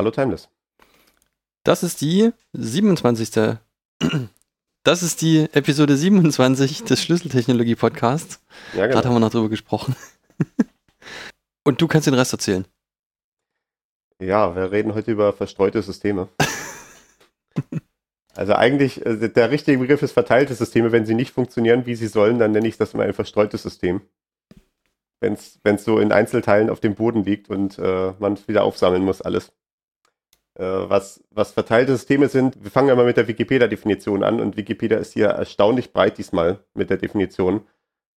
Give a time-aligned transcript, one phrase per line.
[0.00, 0.48] Hallo Timeless.
[1.62, 3.58] Das ist die 27.
[4.82, 8.42] Das ist die Episode 27 des Schlüsseltechnologie Podcasts.
[8.72, 8.94] Ja, genau.
[8.94, 9.94] Gerade haben wir noch drüber gesprochen.
[11.64, 12.64] Und du kannst den Rest erzählen.
[14.22, 16.28] Ja, wir reden heute über verstreute Systeme.
[18.34, 20.92] also eigentlich, äh, der richtige Begriff ist verteilte Systeme.
[20.92, 24.00] Wenn sie nicht funktionieren, wie sie sollen, dann nenne ich das immer ein verstreutes System.
[25.20, 29.04] Wenn es so in Einzelteilen auf dem Boden liegt und äh, man es wieder aufsammeln
[29.04, 29.52] muss, alles.
[30.60, 34.58] Äh, was, was verteilte Systeme sind, wir fangen ja mal mit der Wikipedia-Definition an und
[34.58, 37.62] Wikipedia ist hier erstaunlich breit diesmal mit der Definition.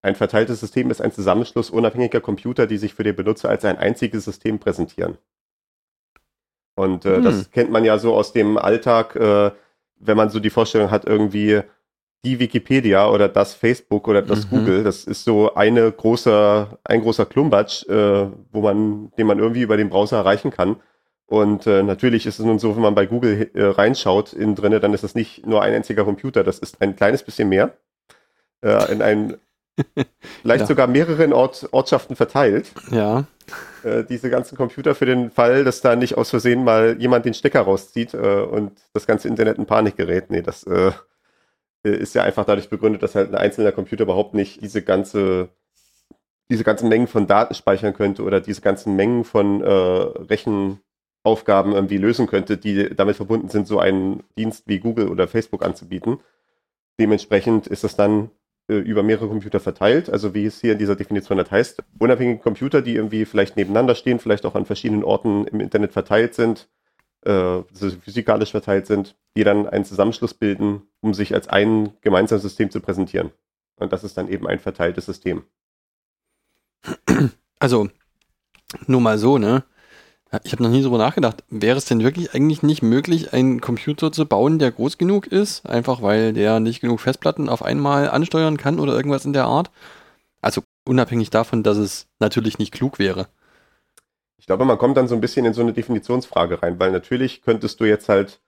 [0.01, 3.77] Ein verteiltes System ist ein Zusammenschluss unabhängiger Computer, die sich für den Benutzer als ein
[3.77, 5.17] einziges System präsentieren.
[6.75, 7.23] Und äh, Hm.
[7.23, 9.51] das kennt man ja so aus dem Alltag, äh,
[9.99, 11.61] wenn man so die Vorstellung hat, irgendwie
[12.25, 14.49] die Wikipedia oder das Facebook oder das Mhm.
[14.49, 19.61] Google, das ist so eine große, ein großer Klumbatsch, äh, wo man, den man irgendwie
[19.61, 20.77] über den Browser erreichen kann.
[21.25, 24.79] Und äh, natürlich ist es nun so, wenn man bei Google äh, reinschaut innen drinne,
[24.79, 27.73] dann ist das nicht nur ein einziger Computer, das ist ein kleines bisschen mehr.
[28.61, 29.37] Äh, in ein,
[30.41, 30.67] vielleicht Ja.
[30.67, 33.25] sogar mehreren Ort, Ortschaften verteilt Ja.
[33.83, 37.33] äh, diese ganzen Computer für den Fall, dass da nicht aus Versehen mal jemand den
[37.33, 40.29] Stecker rauszieht äh, und das ganze Internet in Panik gerät.
[40.29, 40.91] Nee, das äh,
[41.83, 45.49] ist ja einfach dadurch begründet, dass halt ein einzelner Computer überhaupt nicht diese ganze
[46.49, 50.29] diese ganzen Mengen von Daten speichern könnte oder diese ganzen Mengen von äh,
[51.23, 55.63] Rechenaufgaben irgendwie lösen könnte, die damit verbunden sind, so einen Dienst wie Google oder Facebook
[55.63, 56.19] anzubieten.
[56.99, 58.29] Dementsprechend ist das dann
[58.67, 62.39] äh, über mehrere Computer verteilt, also wie es hier in dieser Definition halt heißt, unabhängige
[62.39, 66.69] Computer, die irgendwie vielleicht nebeneinander stehen, vielleicht auch an verschiedenen Orten im Internet verteilt sind,
[67.21, 67.63] äh,
[68.01, 72.79] physikalisch verteilt sind, die dann einen Zusammenschluss bilden, um sich als ein gemeinsames System zu
[72.81, 73.31] präsentieren.
[73.77, 75.43] Und das ist dann eben ein verteiltes System.
[77.59, 77.87] Also,
[78.87, 79.63] nur mal so, ne?
[80.43, 81.43] Ich habe noch nie drüber nachgedacht.
[81.49, 85.65] Wäre es denn wirklich eigentlich nicht möglich, einen Computer zu bauen, der groß genug ist?
[85.67, 89.69] Einfach weil der nicht genug Festplatten auf einmal ansteuern kann oder irgendwas in der Art?
[90.41, 93.27] Also unabhängig davon, dass es natürlich nicht klug wäre.
[94.37, 97.41] Ich glaube, man kommt dann so ein bisschen in so eine Definitionsfrage rein, weil natürlich
[97.43, 98.41] könntest du jetzt halt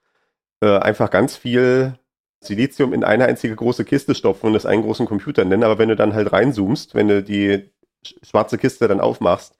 [0.62, 1.98] äh, einfach ganz viel
[2.40, 5.88] Silizium in eine einzige große Kiste stopfen und das einen großen Computer nennen, aber wenn
[5.90, 7.70] du dann halt reinzoomst, wenn du die
[8.06, 9.54] sch- schwarze Kiste dann aufmachst,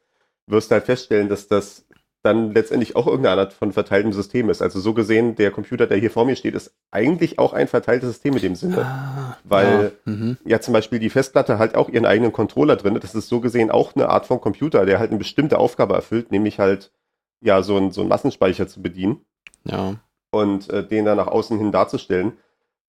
[0.46, 1.85] wirst du halt feststellen, dass das
[2.26, 4.60] dann letztendlich auch irgendeine Art von verteiltem System ist.
[4.60, 8.10] Also so gesehen, der Computer, der hier vor mir steht, ist eigentlich auch ein verteiltes
[8.10, 8.84] System in dem Sinne.
[8.84, 10.36] Ah, Weil- ja, mhm.
[10.44, 12.98] Ja, zum Beispiel die Festplatte hat auch ihren eigenen Controller drin.
[13.00, 16.30] Das ist so gesehen auch eine Art von Computer, der halt eine bestimmte Aufgabe erfüllt,
[16.30, 16.92] nämlich halt
[17.40, 19.20] ja so einen so einen Massenspeicher zu bedienen
[19.64, 19.94] ja.
[20.30, 22.32] und äh, den dann nach außen hin darzustellen.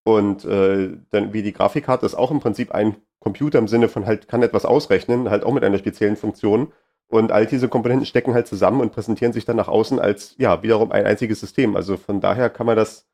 [0.03, 4.05] Und äh, dann wie die Grafikkarte ist auch im Prinzip ein Computer im Sinne von
[4.05, 6.71] halt kann etwas ausrechnen, halt auch mit einer speziellen Funktion.
[7.09, 10.61] Und all diese Komponenten stecken halt zusammen und präsentieren sich dann nach außen als ja
[10.61, 11.75] wiederum ein einziges System.
[11.75, 13.07] Also von daher kann man das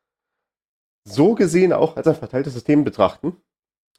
[1.04, 3.36] so gesehen auch als ein verteiltes System betrachten.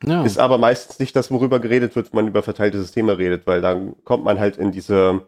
[0.04, 0.24] ja.
[0.24, 3.62] Ist aber meistens nicht das, worüber geredet wird, wenn man über verteilte Systeme redet, weil
[3.62, 5.28] dann kommt man halt in diese.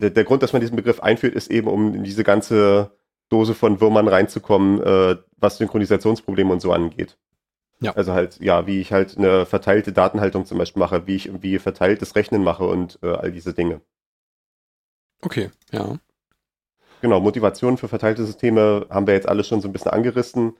[0.00, 2.92] Der, der Grund, dass man diesen Begriff einführt, ist eben, um in diese ganze
[3.28, 7.18] Dose von Würmern reinzukommen, äh, was Synchronisationsprobleme und so angeht.
[7.80, 7.92] Ja.
[7.92, 11.58] Also halt, ja, wie ich halt eine verteilte Datenhaltung zum Beispiel mache, wie ich irgendwie
[11.58, 13.80] verteiltes Rechnen mache und äh, all diese Dinge.
[15.20, 15.98] Okay, ja.
[17.00, 20.56] Genau, Motivation für verteilte Systeme haben wir jetzt alle schon so ein bisschen angerissen.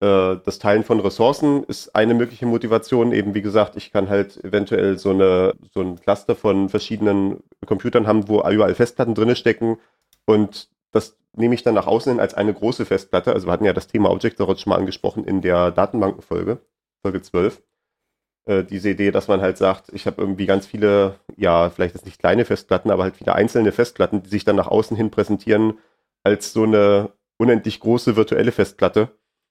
[0.00, 3.12] Äh, Das Teilen von Ressourcen ist eine mögliche Motivation.
[3.12, 8.06] Eben wie gesagt, ich kann halt eventuell so, eine, so ein Cluster von verschiedenen Computern
[8.06, 9.78] haben, wo überall Festplatten drin stecken.
[10.24, 13.32] Und das nehme ich dann nach außen hin als eine große Festplatte.
[13.32, 16.60] Also wir hatten ja das Thema Object Storage schon mal angesprochen in der Datenbankenfolge,
[17.02, 17.62] Folge 12
[18.46, 22.06] äh, diese Idee, dass man halt sagt, ich habe irgendwie ganz viele, ja, vielleicht jetzt
[22.06, 25.78] nicht kleine Festplatten, aber halt viele einzelne Festplatten, die sich dann nach außen hin präsentieren
[26.24, 29.10] als so eine unendlich große virtuelle Festplatte,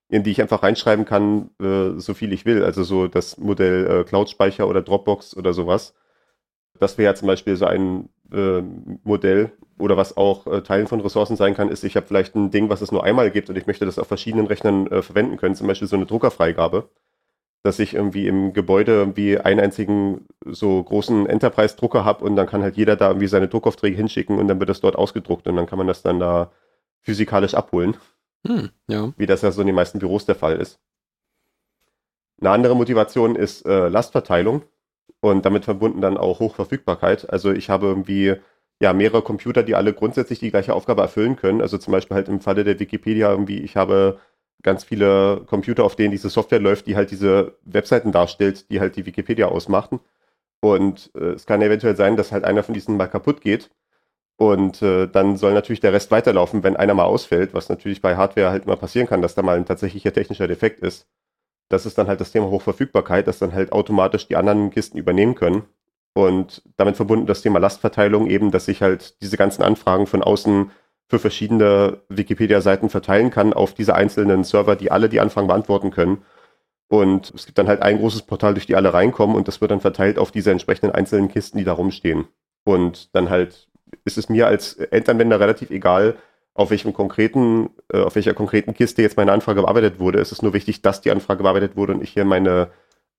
[0.09, 2.63] in die ich einfach reinschreiben kann, äh, so viel ich will.
[2.63, 5.93] Also so das Modell äh, Cloud-Speicher oder Dropbox oder sowas.
[6.79, 8.61] Das wäre ja zum Beispiel so ein äh,
[9.03, 12.51] Modell oder was auch äh, Teilen von Ressourcen sein kann, ist, ich habe vielleicht ein
[12.51, 15.37] Ding, was es nur einmal gibt und ich möchte das auf verschiedenen Rechnern äh, verwenden
[15.37, 16.89] können, zum Beispiel so eine Druckerfreigabe.
[17.63, 22.63] dass ich irgendwie im Gebäude irgendwie einen einzigen so großen Enterprise-Drucker habe und dann kann
[22.63, 25.67] halt jeder da irgendwie seine Druckaufträge hinschicken und dann wird das dort ausgedruckt und dann
[25.67, 26.51] kann man das dann da
[27.03, 27.97] physikalisch abholen,
[28.45, 29.13] Hm, ja.
[29.17, 30.79] wie das ja so in den meisten Büros der Fall ist.
[32.41, 34.63] Eine andere Motivation ist äh, Lastverteilung
[35.19, 37.29] und damit verbunden dann auch Hochverfügbarkeit.
[37.29, 38.35] Also ich habe irgendwie
[38.79, 41.61] ja mehrere Computer, die alle grundsätzlich die gleiche Aufgabe erfüllen können.
[41.61, 44.19] Also zum Beispiel halt im Falle der Wikipedia irgendwie, ich habe
[44.63, 48.95] ganz viele Computer, auf denen diese Software läuft, die halt diese Webseiten darstellt, die halt
[48.95, 49.99] die Wikipedia ausmachen.
[50.61, 53.69] Und äh, es kann eventuell sein, dass halt einer von diesen mal kaputt geht.
[54.37, 58.15] Und äh, dann soll natürlich der Rest weiterlaufen, wenn einer mal ausfällt, was natürlich bei
[58.15, 61.07] Hardware halt immer passieren kann, dass da mal ein tatsächlicher technischer Defekt ist.
[61.71, 65.35] Das ist dann halt das Thema Hochverfügbarkeit, dass dann halt automatisch die anderen Kisten übernehmen
[65.35, 65.63] können.
[66.13, 70.71] Und damit verbunden das Thema Lastverteilung eben, dass ich halt diese ganzen Anfragen von außen
[71.07, 76.23] für verschiedene Wikipedia-Seiten verteilen kann auf diese einzelnen Server, die alle die Anfragen beantworten können.
[76.89, 79.71] Und es gibt dann halt ein großes Portal, durch die alle reinkommen und das wird
[79.71, 82.25] dann verteilt auf diese entsprechenden einzelnen Kisten, die da rumstehen.
[82.65, 83.69] Und dann halt
[84.03, 86.15] ist es mir als Endanwender relativ egal,
[86.61, 90.19] auf welchem konkreten, äh, auf welcher konkreten Kiste jetzt meine Anfrage bearbeitet wurde.
[90.19, 92.69] Es ist nur wichtig, dass die Anfrage bearbeitet wurde und ich hier meine,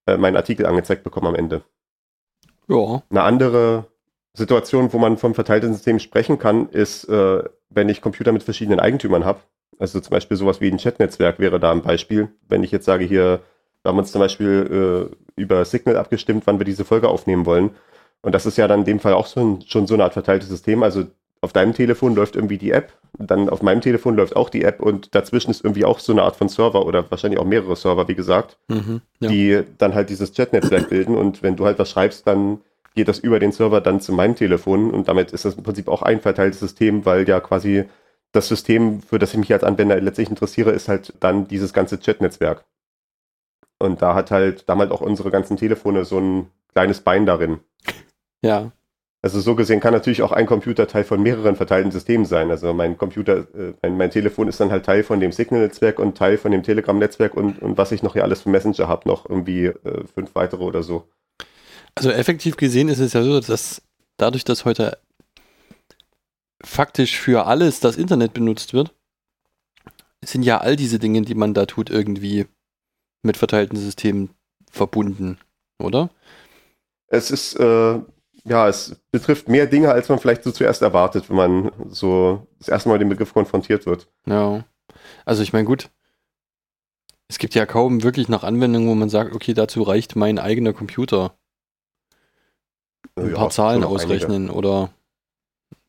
[0.07, 1.63] äh, meinen Artikel angezeigt bekomme am Ende.
[2.69, 3.03] Ja.
[3.11, 3.87] Eine andere
[4.35, 8.81] Situation, wo man vom verteilten System sprechen kann, ist, äh, wenn ich Computer mit verschiedenen
[8.81, 9.41] Eigentümern habe.
[9.79, 12.29] Also zum Beispiel sowas wie ein Chatnetzwerk wäre da ein Beispiel.
[12.49, 13.41] Wenn ich jetzt sage, hier,
[13.83, 17.71] wir haben uns zum Beispiel äh, über Signal abgestimmt, wann wir diese Folge aufnehmen wollen.
[18.23, 20.13] Und das ist ja dann in dem Fall auch so ein, schon so eine Art
[20.13, 20.83] verteiltes System.
[20.83, 21.07] Also
[21.43, 24.81] auf deinem Telefon läuft irgendwie die App, dann auf meinem Telefon läuft auch die App
[24.81, 28.07] und dazwischen ist irgendwie auch so eine Art von Server oder wahrscheinlich auch mehrere Server,
[28.09, 29.03] wie gesagt, Mhm.
[29.21, 29.29] ja.
[29.29, 31.17] die dann halt dieses Chatnetzwerk bilden.
[31.17, 32.61] Und wenn du halt was schreibst, dann
[32.95, 35.89] geht das über den Server dann zu meinem Telefon und damit ist das im Prinzip
[35.89, 37.85] auch ein verteiltes System, weil ja quasi
[38.33, 41.99] das System, für das ich mich als Anwender letztlich interessiere, ist halt dann dieses ganze
[41.99, 42.65] Chatnetzwerk.
[43.79, 47.27] Und da hat halt, da haben halt auch unsere ganzen Telefone so ein kleines Bein
[47.27, 47.59] darin.
[48.43, 48.71] ja.
[49.25, 52.51] Also so gesehen kann natürlich auch ein Computer Teil von mehreren verteilten Systemen sein.
[52.51, 56.19] Also mein Computer, äh, mein, mein Telefon ist dann halt Teil von dem Signal-Netzwerk und
[56.19, 59.31] Teil von dem Telegram-Netzwerk und, und was ich noch hier alles für Messenger habe, noch
[59.31, 61.09] irgendwie äh, fünf weitere oder so.
[61.95, 63.83] Also effektiv gesehen ist es ja so, dass
[64.17, 64.99] dadurch, dass heute
[66.65, 68.93] faktisch für alles das Internet benutzt wird,
[70.25, 72.47] sind ja all diese Dinge, die man da tut, irgendwie
[73.23, 74.31] mit verteilten Systemen
[74.71, 75.39] verbunden,
[75.79, 76.11] oder?
[77.09, 78.01] Es ist, äh,
[78.45, 82.69] ja, es betrifft mehr Dinge, als man vielleicht so zuerst erwartet, wenn man so das
[82.69, 84.09] erste Mal mit dem Begriff konfrontiert wird.
[84.27, 84.65] Ja.
[85.25, 85.91] Also ich meine, gut,
[87.29, 90.73] es gibt ja kaum wirklich noch Anwendungen, wo man sagt, okay, dazu reicht mein eigener
[90.73, 91.35] Computer.
[93.17, 94.05] Ein Ja, paar Zahlen noch einige.
[94.05, 94.91] ausrechnen oder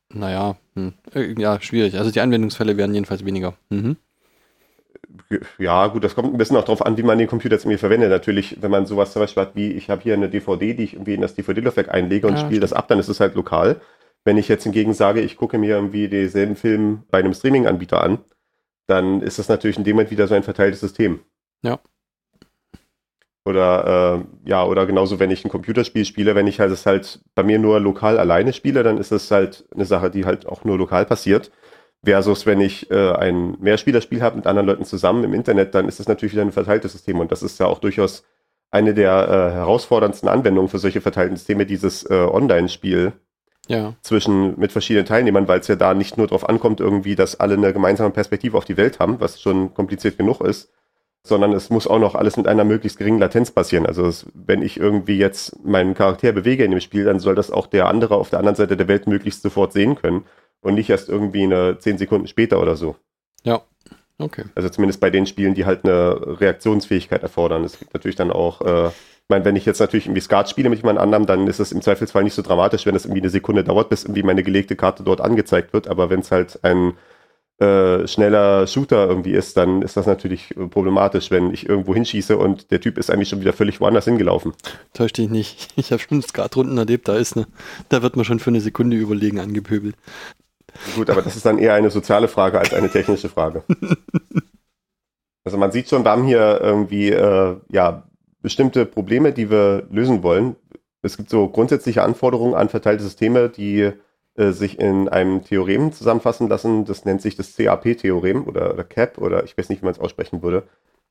[0.08, 0.94] naja, hm.
[1.14, 1.98] äh, ja, schwierig.
[1.98, 3.54] Also die Anwendungsfälle werden jedenfalls weniger.
[3.70, 3.96] Mhm.
[5.58, 7.78] Ja, gut, das kommt ein bisschen auch drauf an, wie man den Computer jetzt irgendwie
[7.78, 8.10] verwendet.
[8.10, 10.94] Natürlich, wenn man sowas zum Beispiel hat wie, ich habe hier eine DVD, die ich
[10.94, 13.80] irgendwie in das DVD-Laufwerk einlege und Ja, spiele das ab, dann ist es halt lokal.
[14.24, 18.18] Wenn ich jetzt hingegen sage, ich gucke mir irgendwie denselben Film bei einem Streaming-Anbieter an,
[18.86, 21.20] dann ist das natürlich in dem Moment wieder so ein verteiltes System.
[21.62, 21.78] Ja.
[23.46, 27.20] Oder äh, ja, oder genauso, wenn ich ein Computerspiel spiele, wenn ich halt es halt
[27.34, 30.64] bei mir nur lokal alleine spiele, dann ist das halt eine Sache, die halt auch
[30.64, 31.50] nur lokal passiert.
[32.04, 36.00] Versus wenn ich äh, ein Mehrspielerspiel habe mit anderen Leuten zusammen im Internet, dann ist
[36.00, 37.20] das natürlich wieder ein verteiltes System.
[37.20, 38.24] Und das ist ja auch durchaus
[38.70, 43.12] eine der äh, herausforderndsten Anwendungen für solche verteilten Systeme, dieses äh, Online-Spiel
[43.68, 47.38] Ja, zwischen mit verschiedenen Teilnehmern, weil es ja da nicht nur darauf ankommt, irgendwie, dass
[47.40, 50.70] alle eine gemeinsame Perspektive auf die Welt haben, was schon kompliziert genug ist,
[51.22, 53.86] sondern es muss auch noch alles mit einer möglichst geringen Latenz passieren.
[53.86, 57.50] Also es, wenn ich irgendwie jetzt meinen Charakter bewege in dem Spiel, dann soll das
[57.50, 60.24] auch der andere auf der anderen Seite der Welt möglichst sofort sehen können
[60.64, 62.96] und nicht erst irgendwie eine zehn Sekunden später oder so.
[64.18, 64.44] okay.
[64.54, 67.64] Also zumindest bei den Spielen, die halt eine Reaktionsfähigkeit erfordern.
[67.64, 70.70] Es gibt natürlich dann auch, äh, ich meine, wenn ich jetzt natürlich irgendwie Skat spiele
[70.70, 73.30] mit jemand anderem, dann ist es im Zweifelsfall nicht so dramatisch, wenn es irgendwie eine
[73.30, 75.88] Sekunde dauert, bis irgendwie meine gelegte Karte dort angezeigt wird.
[75.88, 76.94] Aber wenn es halt ein
[77.58, 82.36] äh, schneller Shooter irgendwie ist, dann ist das natürlich äh, problematisch, wenn ich irgendwo hinschieße
[82.36, 84.54] und der Typ ist eigentlich schon wieder völlig woanders hingelaufen.
[84.92, 85.68] Täusch dich nicht.
[85.76, 87.46] Ich habe schon Skatrunden erlebt, da ist ne,
[87.90, 89.94] da wird man schon für eine Sekunde überlegen angepöbelt.
[90.94, 93.64] Gut, aber das ist dann eher eine soziale Frage als eine technische Frage.
[95.46, 98.08] Also man sieht schon, wir haben hier irgendwie äh, ja
[98.40, 100.56] bestimmte Probleme, die wir lösen wollen.
[101.02, 103.92] Es gibt so grundsätzliche Anforderungen an verteilte Systeme, die
[104.36, 106.86] äh, sich in einem Theorem zusammenfassen lassen.
[106.86, 110.00] Das nennt sich das CAP-Theorem oder, oder CAP oder ich weiß nicht, wie man es
[110.00, 110.64] aussprechen würde.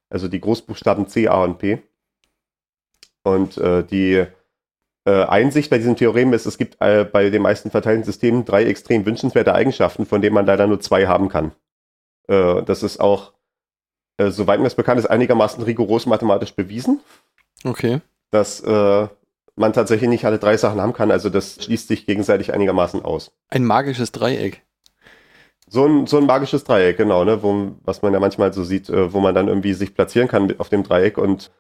[0.09, 1.83] Also die Großbuchstaben C, A und P.
[3.23, 4.25] Und äh, die
[5.05, 8.65] äh, Einsicht bei diesem Theorem ist, es gibt äh, bei den meisten verteilten Systemen drei
[8.65, 11.51] extrem wünschenswerte Eigenschaften, von denen man leider nur zwei haben kann.
[12.27, 13.33] Äh, das ist auch,
[14.17, 17.01] äh, soweit mir das bekannt ist, einigermaßen rigoros mathematisch bewiesen.
[17.65, 18.01] Okay.
[18.31, 19.07] dass äh,
[19.55, 21.11] man tatsächlich nicht alle drei Sachen haben kann.
[21.11, 23.31] Also das schließt sich gegenseitig einigermaßen aus.
[23.49, 24.63] Ein magisches Dreieck.
[25.69, 28.89] So ein, so ein magisches Dreieck, genau, ne, wo, was man ja manchmal so sieht,
[28.89, 31.51] äh, wo man dann irgendwie sich platzieren kann auf dem Dreieck und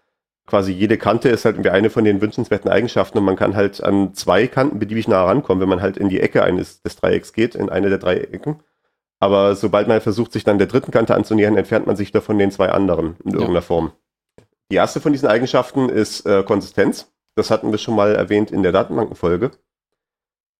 [0.45, 3.81] quasi jede Kante ist halt irgendwie eine von den wünschenswerten Eigenschaften und man kann halt
[3.83, 7.33] an zwei Kanten beliebig nah rankommen, wenn man halt in die Ecke eines des Dreiecks
[7.33, 8.59] geht, in eine der drei Ecken.
[9.19, 12.51] Aber sobald man versucht, sich dann der dritten Kante anzunähern, entfernt man sich davon den
[12.51, 13.35] zwei anderen in Ja.
[13.35, 13.93] irgendeiner Form.
[14.69, 17.09] Die erste von diesen Eigenschaften ist äh, Konsistenz.
[17.35, 19.51] Das hatten wir schon mal erwähnt in der Datenbankenfolge,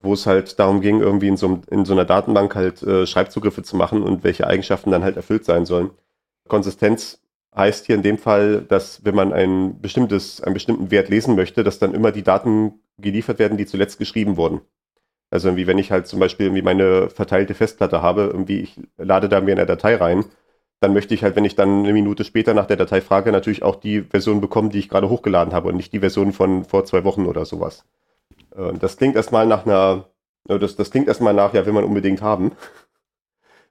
[0.02, 3.64] wo es halt darum ging, irgendwie in so, in so einer Datenbank halt äh, Schreibzugriffe
[3.64, 5.92] zu machen und welche Eigenschaften dann halt erfüllt sein sollen.
[6.48, 7.22] Konsistenz
[7.56, 11.64] heißt hier in dem Fall, dass wenn man ein bestimmtes, einen bestimmten Wert lesen möchte,
[11.64, 14.62] dass dann immer die Daten geliefert werden, die zuletzt geschrieben wurden.
[15.30, 19.30] Also irgendwie, wenn ich halt zum Beispiel irgendwie meine verteilte Festplatte habe, irgendwie ich lade
[19.30, 20.26] da mir eine Datei rein,
[20.80, 23.64] dann möchte ich halt, wenn ich dann eine Minute später nach der Datei frage, natürlich
[23.64, 26.86] auch die Version bekommen, die ich gerade hochgeladen habe und nicht die Version von vor
[26.86, 27.86] zwei Wochen oder sowas.
[28.80, 30.06] Das klingt erstmal nach einer,
[30.46, 32.52] das, das klingt erstmal nach, ja, will man unbedingt haben.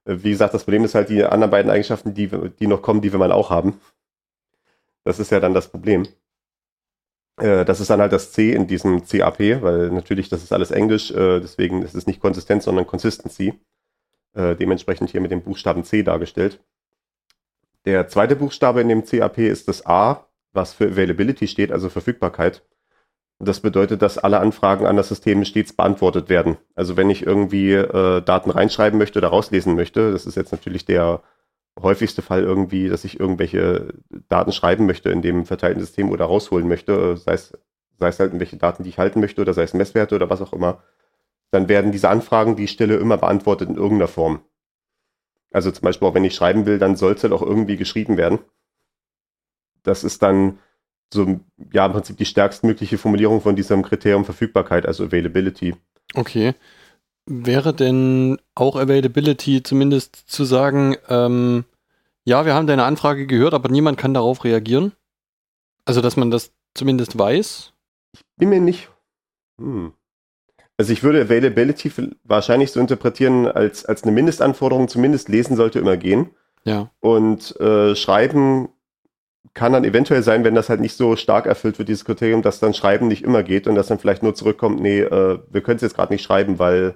[0.04, 3.00] Äh, Wie gesagt, das Problem ist halt die anderen beiden Eigenschaften, die, die noch kommen,
[3.00, 3.80] die will man auch haben.
[5.04, 6.06] Das ist ja dann das Problem.
[7.38, 10.71] Äh, Das ist dann halt das C in diesem CAP, weil natürlich, das ist alles
[10.71, 13.54] Englisch, äh, deswegen ist es nicht Konsistenz, sondern Consistency.
[14.35, 16.59] Dementsprechend hier mit dem Buchstaben C dargestellt.
[17.85, 22.62] Der zweite Buchstabe in dem CAP ist das A, was für Availability steht, also Verfügbarkeit.
[23.44, 26.58] Das bedeutet, dass alle Anfragen an das System stets beantwortet werden.
[26.76, 30.84] Also wenn ich irgendwie äh, Daten reinschreiben möchte oder rauslesen möchte, das ist jetzt natürlich
[30.84, 31.22] der
[31.80, 33.94] häufigste Fall irgendwie, dass ich irgendwelche
[34.28, 37.58] Daten schreiben möchte in dem verteilten System oder rausholen möchte, äh, sei es,
[37.99, 40.40] sei es halt irgendwelche Daten, die ich halten möchte oder sei es Messwerte oder was
[40.40, 40.80] auch immer,
[41.50, 44.42] dann werden diese Anfragen, die ich stelle, immer beantwortet in irgendeiner Form.
[45.50, 48.16] Also zum Beispiel auch wenn ich schreiben will, dann soll es halt auch irgendwie geschrieben
[48.16, 48.38] werden.
[49.82, 50.61] Das ist dann
[51.12, 51.40] so,
[51.73, 55.75] ja, im Prinzip die stärkstmögliche Formulierung von diesem Kriterium Verfügbarkeit, also Availability.
[56.14, 56.54] Okay.
[57.26, 61.64] Wäre denn auch Availability zumindest zu sagen, ähm,
[62.25, 64.92] ja, wir haben deine Anfrage gehört, aber niemand kann darauf reagieren?
[65.85, 67.73] Also, dass man das zumindest weiß?
[68.37, 68.88] Bin mir nicht.
[69.61, 69.92] Hm.
[70.78, 71.92] Also ich würde Availability
[72.25, 76.31] wahrscheinlich so interpretieren, als, als eine Mindestanforderung, zumindest lesen sollte immer gehen.
[76.64, 76.90] Ja.
[77.00, 78.69] Und äh, Schreiben
[79.54, 82.61] kann dann eventuell sein, wenn das halt nicht so stark erfüllt wird, dieses Kriterium, dass
[82.61, 85.76] dann Schreiben nicht immer geht und dass dann vielleicht nur zurückkommt, nee, äh, wir können
[85.76, 86.94] es jetzt gerade nicht schreiben, weil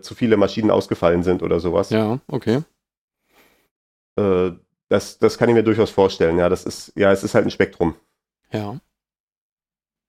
[0.00, 1.90] zu viele Maschinen ausgefallen sind oder sowas.
[1.90, 2.62] Ja, okay.
[4.16, 4.52] Äh,
[4.88, 6.38] das, das kann ich mir durchaus vorstellen.
[6.38, 7.94] Ja, das ist, ja, es ist halt ein Spektrum.
[8.50, 8.78] Ja.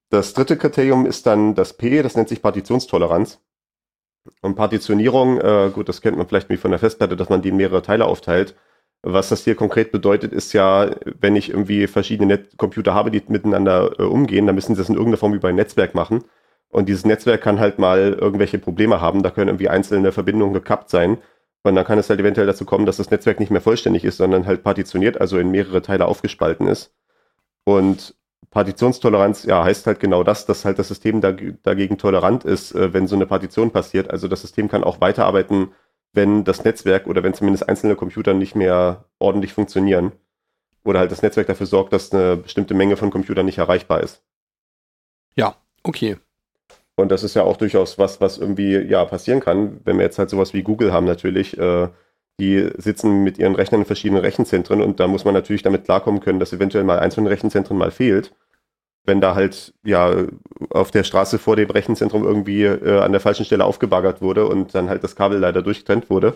[0.09, 3.41] Das dritte Kriterium ist dann das P, das nennt sich Partitionstoleranz.
[4.41, 7.49] Und Partitionierung, äh, gut, das kennt man vielleicht wie von der Festplatte, dass man die
[7.49, 8.55] in mehrere Teile aufteilt.
[9.03, 13.22] Was das hier konkret bedeutet, ist ja, wenn ich irgendwie verschiedene Net Computer habe, die
[13.27, 16.24] miteinander äh, umgehen, dann müssen sie das in irgendeiner Form über ein Netzwerk machen.
[16.69, 19.22] Und dieses Netzwerk kann halt mal irgendwelche Probleme haben.
[19.22, 21.17] Da können irgendwie einzelne Verbindungen gekappt sein.
[21.63, 24.17] Und dann kann es halt eventuell dazu kommen, dass das Netzwerk nicht mehr vollständig ist,
[24.17, 26.93] sondern halt partitioniert, also in mehrere Teile aufgespalten ist.
[27.65, 28.15] Und
[28.51, 32.93] Partitionstoleranz, ja, heißt halt genau das, dass halt das System dag dagegen tolerant ist, äh,
[32.93, 34.12] wenn so eine Partition passiert.
[34.12, 35.72] Also das System kann auch weiterarbeiten,
[36.13, 40.12] wenn das Netzwerk oder wenn zumindest einzelne Computer nicht mehr ordentlich funktionieren.
[40.86, 44.22] Oder halt das Netzwerk dafür sorgt, dass eine bestimmte Menge von Computern nicht erreichbar ist.
[45.36, 46.17] Ja, okay.
[46.96, 50.20] Und das ist ja auch durchaus was, was irgendwie ja passieren kann, wenn wir jetzt
[50.20, 51.58] halt sowas wie Google haben natürlich.
[51.58, 51.88] Äh,
[52.39, 56.20] die sitzen mit ihren Rechnern in verschiedenen Rechenzentren und da muss man natürlich damit klarkommen
[56.20, 58.34] können, dass eventuell mal eins von den Rechenzentren mal fehlt.
[59.05, 60.13] Wenn da halt ja
[60.69, 64.74] auf der Straße vor dem Rechenzentrum irgendwie äh, an der falschen Stelle aufgebaggert wurde und
[64.74, 66.36] dann halt das Kabel leider durchtrennt wurde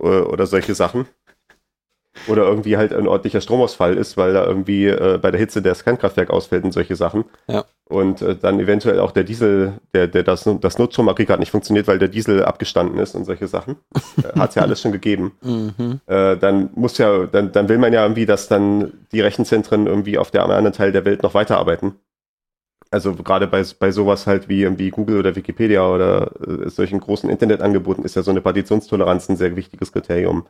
[0.00, 1.06] äh, oder solche Sachen.
[2.28, 5.82] Oder irgendwie halt ein ordentlicher Stromausfall ist, weil da irgendwie äh, bei der Hitze das
[5.82, 7.24] Kernkraftwerk ausfällt und solche Sachen.
[7.48, 7.64] Ja.
[7.92, 11.98] Und äh, dann eventuell auch der Diesel, der, der das, das Notstromaggregat nicht funktioniert, weil
[11.98, 13.76] der Diesel abgestanden ist und solche Sachen.
[14.22, 15.32] Äh, Hat es ja alles schon gegeben.
[15.42, 16.00] Mhm.
[16.06, 20.16] Äh, dann muss ja, dann, dann will man ja irgendwie, dass dann die Rechenzentren irgendwie
[20.18, 21.96] auf der anderen Teil der Welt noch weiterarbeiten.
[22.90, 27.28] Also gerade bei, bei sowas halt wie irgendwie Google oder Wikipedia oder äh, solchen großen
[27.30, 30.46] Internetangeboten ist ja so eine Partitionstoleranz ein sehr wichtiges Kriterium.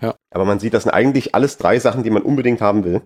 [0.00, 0.14] Ja.
[0.30, 3.02] Aber man sieht, das sind eigentlich alles drei Sachen, die man unbedingt haben will.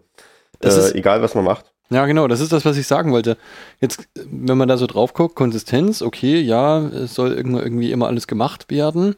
[0.61, 1.74] Das ist- äh, egal was man macht.
[1.91, 3.37] Ja, genau, das ist das, was ich sagen wollte.
[3.81, 8.27] Jetzt, wenn man da so drauf guckt, Konsistenz, okay, ja, es soll irgendwie, immer alles
[8.27, 9.17] gemacht werden.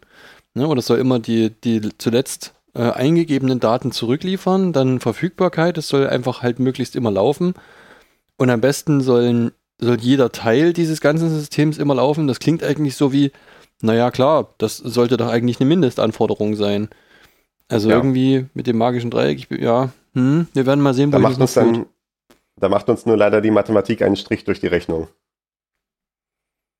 [0.54, 4.72] Ne, oder es soll immer die, die zuletzt äh, eingegebenen Daten zurückliefern.
[4.72, 7.54] Dann Verfügbarkeit, es soll einfach halt möglichst immer laufen.
[8.36, 12.26] Und am besten sollen, soll jeder Teil dieses ganzen Systems immer laufen.
[12.26, 13.32] Das klingt eigentlich so wie,
[13.80, 16.88] naja, klar, das sollte doch eigentlich eine Mindestanforderung sein.
[17.68, 17.96] Also Ja.
[17.96, 21.22] irgendwie mit dem magischen Dreieck, ich, bin- ja, hm, wir werden mal sehen, Da wo
[21.22, 21.86] macht das dann,
[22.60, 25.08] Da macht uns nur leider die Mathematik einen Strich durch die Rechnung.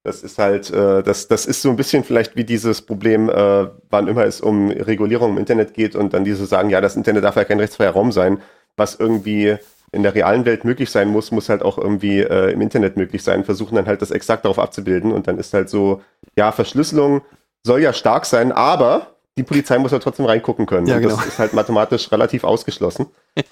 [0.04, 3.66] Das ist halt, äh, das, das ist so ein bisschen vielleicht wie dieses Problem, äh,
[3.90, 7.24] wann immer es um Regulierung im Internet geht und dann diese sagen, ja, das Internet
[7.24, 8.40] darf ja kein rechtsfreier Raum sein,
[8.76, 9.56] was irgendwie
[9.90, 13.24] in der realen Welt möglich sein muss, muss halt auch irgendwie äh, im Internet möglich
[13.24, 16.02] sein, versuchen dann halt das exakt darauf abzubilden und dann ist halt so,
[16.36, 17.22] ja, Verschlüsselung
[17.64, 20.86] soll ja stark sein, aber die Polizei muss ja trotzdem reingucken können.
[20.86, 21.16] Ja, genau.
[21.16, 23.06] das ist halt mathematisch relativ ausgeschlossen.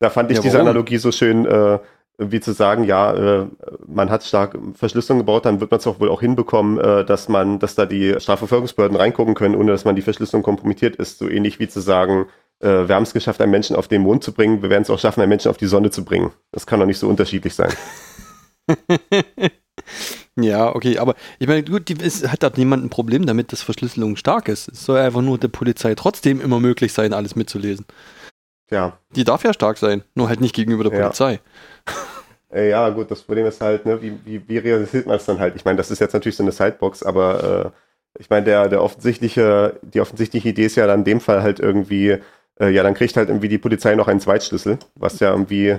[0.00, 0.60] da fand ich Ja, diese warum?
[0.60, 1.78] Analogie so schön, äh,
[2.18, 3.46] wie zu sagen, ja, äh,
[3.86, 7.28] man hat stark Verschlüsselung gebaut, dann wird man es auch wohl auch hinbekommen, äh, dass
[7.28, 11.18] man, dass da die Strafverfolgungsbehörden reingucken können, ohne dass man die Verschlüsselung kompromittiert ist.
[11.18, 12.26] So ähnlich wie zu sagen,
[12.60, 14.90] äh, wir haben es geschafft, einen Menschen auf den Mond zu bringen, wir werden es
[14.90, 16.32] auch schaffen, einen Menschen auf die Sonne zu bringen.
[16.52, 17.72] Das kann doch nicht so unterschiedlich sein.
[20.36, 23.62] Ja, okay, aber ich meine, gut, die, es hat da niemand ein Problem damit, dass
[23.62, 24.68] Verschlüsselung stark ist.
[24.68, 27.84] Es soll einfach nur der Polizei trotzdem immer möglich sein, alles mitzulesen.
[28.70, 31.04] Ja, Die darf ja stark sein, nur halt nicht gegenüber der Ja.
[31.06, 31.40] Polizei.
[32.52, 35.38] Äh, ja, gut, das Problem ist halt, ne, wie, wie, wie realisiert man es dann
[35.38, 35.54] halt?
[35.54, 37.72] Ich meine, das ist jetzt natürlich so eine Sidebox, aber
[38.16, 41.44] äh, ich meine, der, der offensichtliche, die offensichtliche Idee ist ja dann in dem Fall
[41.44, 42.18] halt irgendwie,
[42.58, 45.76] äh, ja, dann kriegt halt irgendwie die Polizei noch einen Zweitschlüssel, was ja irgendwie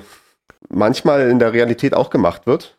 [0.69, 2.77] manchmal in der Realität auch gemacht wird.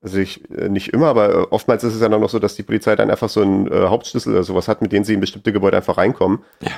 [0.00, 2.54] Also ich, äh, nicht immer, aber äh, oftmals ist es ja dann noch so, dass
[2.56, 5.52] die Polizei dann einfach so einen Hauptschlüssel oder sowas hat, mit dem sie in bestimmte
[5.52, 6.42] Gebäude einfach reinkommen.
[6.62, 6.70] Äh,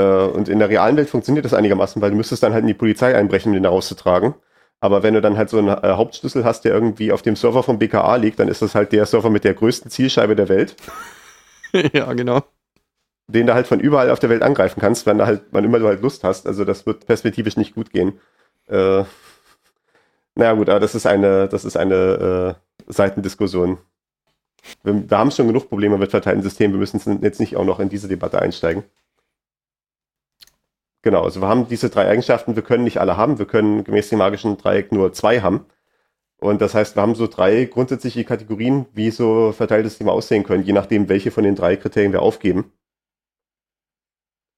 [0.00, 2.74] und in der realen Welt funktioniert das einigermaßen, weil du müsstest dann halt in die
[2.74, 4.34] Polizei einbrechen, um den da rauszutragen.
[4.80, 7.62] Aber wenn du dann halt so einen äh, Hauptschlüssel hast, der irgendwie auf dem Server
[7.62, 10.76] vom BKA liegt, dann ist das halt der Server mit der größten Zielscheibe der Welt,
[11.92, 12.42] ja, genau.
[13.28, 15.78] den du halt von überall auf der Welt angreifen kannst, wenn du halt, wann immer
[15.78, 16.46] du halt Lust hast.
[16.46, 18.20] Also das wird perspektivisch nicht gut gehen.
[18.66, 19.04] Äh,
[20.34, 23.78] naja gut, aber das ist eine, das ist eine äh, Seitendiskussion.
[24.82, 27.80] Wir, wir haben schon genug Probleme mit verteilten Systemen, wir müssen jetzt nicht auch noch
[27.80, 28.84] in diese Debatte einsteigen.
[31.04, 34.08] Genau, also wir haben diese drei Eigenschaften, wir können nicht alle haben, wir können gemäß
[34.08, 35.66] dem magischen Dreieck nur zwei haben.
[36.38, 40.64] Und das heißt, wir haben so drei grundsätzliche Kategorien, wie so verteilte Systeme aussehen können,
[40.64, 42.72] je nachdem, welche von den drei Kriterien wir aufgeben.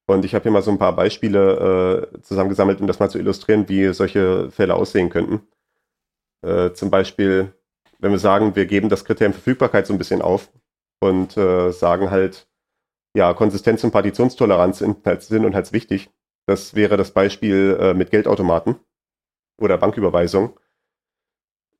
[0.05, 3.19] Und ich habe hier mal so ein paar Beispiele äh, zusammengesammelt, um das mal zu
[3.19, 5.41] illustrieren, wie solche Fälle aussehen könnten.
[6.43, 7.53] Äh, zum Beispiel,
[7.99, 10.49] wenn wir sagen, wir geben das Kriterium Verfügbarkeit so ein bisschen auf
[11.01, 12.47] und äh, sagen halt,
[13.15, 16.09] ja, Konsistenz und Partitionstoleranz sind halt Sinn und halt wichtig.
[16.47, 18.77] Das wäre das Beispiel äh, mit Geldautomaten
[19.59, 20.57] oder Banküberweisung.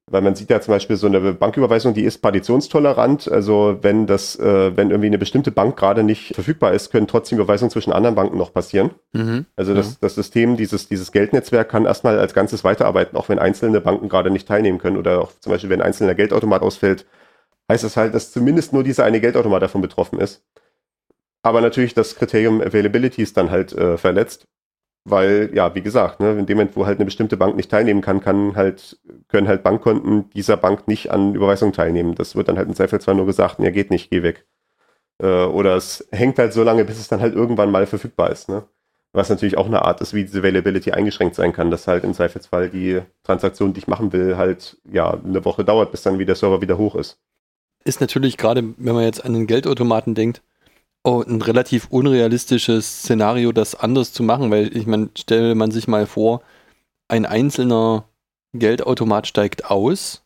[0.10, 3.30] Weil man sieht ja zum Beispiel so eine Banküberweisung, die ist partitionstolerant.
[3.30, 7.39] Also wenn das, äh, wenn irgendwie eine bestimmte Bank gerade nicht verfügbar ist, können trotzdem
[7.39, 8.91] Überweisungen zwischen anderen Banken noch passieren.
[9.12, 9.45] Mhm.
[9.58, 9.97] Also das, Ja.
[10.01, 14.30] das System, dieses, dieses Geldnetzwerk kann erstmal als Ganzes weiterarbeiten, auch wenn einzelne Banken gerade
[14.30, 14.95] nicht teilnehmen können.
[14.95, 17.06] Oder auch zum Beispiel, wenn ein einzelner Geldautomat ausfällt,
[17.69, 20.41] heißt das halt, dass zumindest nur dieser eine Geldautomat davon betroffen ist.
[21.41, 24.47] Aber natürlich das Kriterium Availability ist dann halt äh, verletzt.
[25.10, 28.02] Weil, ja, wie gesagt, ne, in dem Moment, wo halt eine bestimmte Bank nicht teilnehmen
[28.02, 32.13] kann, kann halt, können halt Bankkonten dieser Bank nicht an Überweisungen teilnehmen.
[32.13, 34.46] Das wird dann halt im Zweifelsfall nur gesagt, ja, geht nicht, geh weg.
[35.22, 38.50] Äh, oder es hängt halt so lange, bis es dann halt irgendwann mal verfügbar ist.
[38.50, 38.63] Ne?
[39.13, 42.13] Was natürlich auch eine Art ist, wie diese Availability eingeschränkt sein kann, dass halt im
[42.13, 46.34] Zweifelsfall die Transaktion, die ich machen will, halt ja eine Woche dauert, bis dann wieder
[46.34, 47.17] der Server wieder hoch ist.
[47.86, 50.41] Ist natürlich gerade, wenn man jetzt an den Geldautomaten denkt,
[51.08, 56.06] ein relativ unrealistisches Szenario, das anders zu machen, weil ich meine, stelle man sich mal
[56.06, 56.41] vor,
[57.08, 58.06] ein einzelner
[58.54, 60.26] Geldautomat steigt aus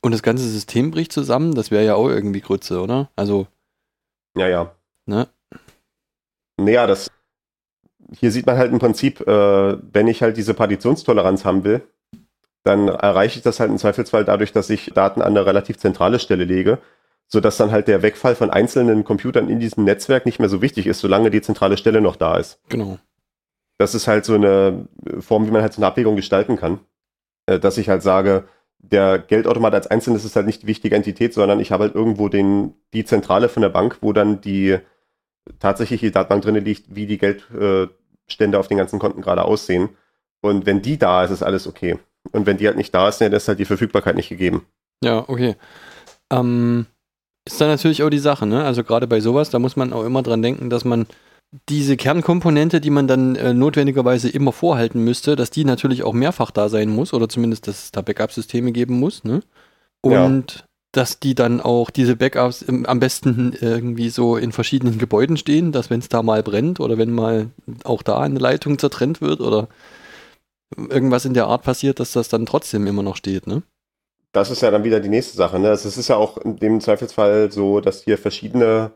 [0.00, 3.10] und das ganze System bricht zusammen, das wäre ja auch irgendwie Grütze, oder?
[3.16, 3.46] Also,
[4.36, 4.76] Ja, ja.
[5.06, 5.28] ne?
[6.56, 7.10] Naja, das
[8.16, 11.82] hier sieht man halt im Prinzip, äh, wenn ich halt diese Partitionstoleranz haben will,
[12.64, 16.18] dann erreiche ich das halt im Zweifelsfall dadurch, dass ich Daten an eine relativ zentrale
[16.18, 16.78] Stelle lege,
[17.28, 20.86] sodass dann halt der Wegfall von einzelnen Computern in diesem Netzwerk nicht mehr so wichtig
[20.86, 22.58] ist, solange die zentrale Stelle noch da ist.
[22.68, 22.98] Genau.
[23.76, 24.88] Das ist halt so eine
[25.20, 26.80] Form, wie man halt so eine Abwägung gestalten kann.
[27.46, 28.44] Äh, dass ich halt sage,
[28.78, 32.28] der Geldautomat als Einzelnes ist halt nicht die wichtige Entität, sondern ich habe halt irgendwo
[32.28, 34.78] den, die Zentrale von der Bank, wo dann die
[35.58, 39.90] tatsächliche Datenbank drin liegt, wie die Geldstände auf den ganzen Konten gerade aussehen.
[40.40, 41.98] Und wenn die da ist, ist alles okay.
[42.32, 44.66] Und wenn die halt nicht da ist, dann ist halt die Verfügbarkeit nicht gegeben.
[45.02, 45.56] Ja, okay.
[46.30, 46.86] Ähm,
[47.48, 48.64] ist dann natürlich auch die Sache, ne?
[48.64, 51.06] Also gerade bei sowas, da muss man auch immer dran denken, dass man
[51.68, 56.50] diese Kernkomponente, die man dann äh, notwendigerweise immer vorhalten müsste, dass die natürlich auch mehrfach
[56.50, 59.40] da sein muss oder zumindest, dass es da Backup-Systeme geben muss, ne?
[60.04, 60.24] Ja.
[60.24, 65.36] Und dass die dann auch diese Backups im, am besten irgendwie so in verschiedenen Gebäuden
[65.36, 67.50] stehen, dass wenn es da mal brennt oder wenn mal
[67.84, 69.68] auch da eine Leitung zertrennt wird oder
[70.76, 73.62] irgendwas in der Art passiert, dass das dann trotzdem immer noch steht, ne?
[74.32, 75.58] Das ist ja dann wieder die nächste Sache.
[75.58, 75.70] Ne?
[75.70, 78.92] Also es ist ja auch in dem Zweifelsfall so, dass hier verschiedene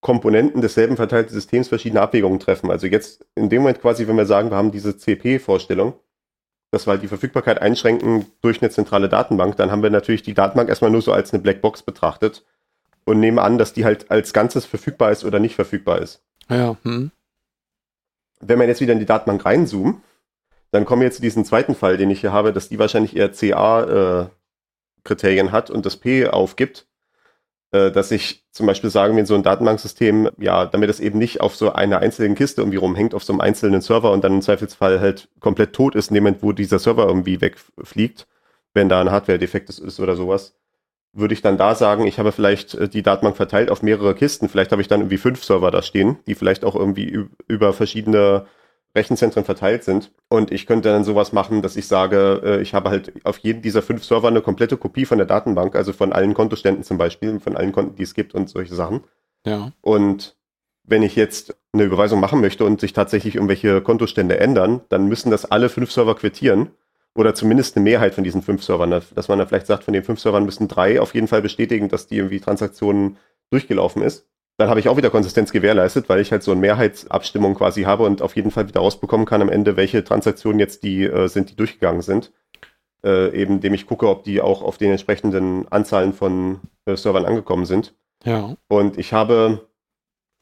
[0.00, 2.70] Komponenten desselben verteilten Systems verschiedene Abwägungen treffen.
[2.70, 5.94] Also jetzt in dem Moment quasi, wenn wir sagen, wir haben diese CP-Vorstellung,
[6.70, 10.34] dass wir halt die Verfügbarkeit einschränken durch eine zentrale Datenbank, dann haben wir natürlich die
[10.34, 12.44] Datenbank erstmal nur so als eine Blackbox betrachtet
[13.04, 16.22] und nehmen an, dass die halt als Ganzes verfügbar ist oder nicht verfügbar ist.
[16.48, 17.10] Ja, hm.
[18.40, 20.02] Wenn man jetzt wieder in die Datenbank reinzoomt,
[20.70, 23.16] dann kommen wir jetzt zu diesem zweiten Fall, den ich hier habe, dass die wahrscheinlich
[23.16, 24.30] eher CA-Kriterien äh,
[25.52, 26.86] hat und das P aufgibt,
[27.72, 31.40] äh, dass ich zum Beispiel sagen will, so ein Datenbanksystem, ja, damit es eben nicht
[31.40, 34.42] auf so einer einzelnen Kiste irgendwie rumhängt, auf so einem einzelnen Server und dann im
[34.42, 38.26] Zweifelsfall halt komplett tot ist, Moment, wo dieser Server irgendwie wegfliegt,
[38.74, 40.54] wenn da ein Hardware-Defekt ist oder sowas,
[41.12, 44.48] würde ich dann da sagen, ich habe vielleicht äh, die Datenbank verteilt auf mehrere Kisten.
[44.48, 48.46] Vielleicht habe ich dann irgendwie fünf Server da stehen, die vielleicht auch irgendwie über verschiedene
[48.96, 50.10] Rechenzentren verteilt sind.
[50.28, 53.62] Und ich könnte dann sowas machen, dass ich sage, äh, ich habe halt auf jeden
[53.62, 57.38] dieser fünf Server eine komplette Kopie von der Datenbank, also von allen Kontoständen zum Beispiel,
[57.38, 59.04] von allen Konten, die es gibt und solche Sachen.
[59.44, 59.72] Ja.
[59.82, 60.36] Und
[60.82, 65.30] wenn ich jetzt eine Überweisung machen möchte und sich tatsächlich irgendwelche Kontostände ändern, dann müssen
[65.30, 66.70] das alle fünf Server quittieren
[67.14, 70.04] oder zumindest eine Mehrheit von diesen fünf Servern, dass man dann vielleicht sagt, von den
[70.04, 73.16] fünf Servern müssen drei auf jeden Fall bestätigen, dass die irgendwie Transaktionen
[73.50, 74.26] durchgelaufen ist.
[74.58, 78.04] Dann habe ich auch wieder Konsistenz gewährleistet, weil ich halt so eine Mehrheitsabstimmung quasi habe
[78.04, 81.50] und auf jeden Fall wieder rausbekommen kann am Ende, welche Transaktionen jetzt die äh, sind,
[81.50, 82.32] die durchgegangen sind.
[83.04, 87.26] Äh, eben, indem ich gucke, ob die auch auf den entsprechenden Anzahlen von äh, Servern
[87.26, 87.94] angekommen sind.
[88.24, 88.56] Ja.
[88.68, 89.68] Und ich habe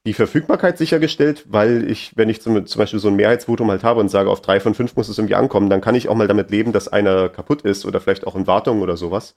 [0.06, 4.00] die Verfügbarkeit sichergestellt, weil ich, wenn ich zum, zum, Beispiel so ein Mehrheitsvotum halt habe
[4.00, 6.28] und sage, auf drei von fünf muss es irgendwie ankommen, dann kann ich auch mal
[6.28, 9.34] damit leben, dass einer kaputt ist oder vielleicht auch in Wartung oder sowas.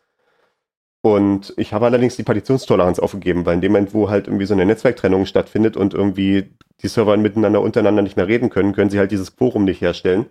[1.02, 4.54] Und ich habe allerdings die Partitionstoleranz aufgegeben, weil in dem Moment, wo halt irgendwie so
[4.54, 9.00] eine Netzwerktrennung stattfindet und irgendwie die Server miteinander untereinander nicht mehr reden können, können sie
[9.00, 10.26] halt dieses Quorum nicht herstellen.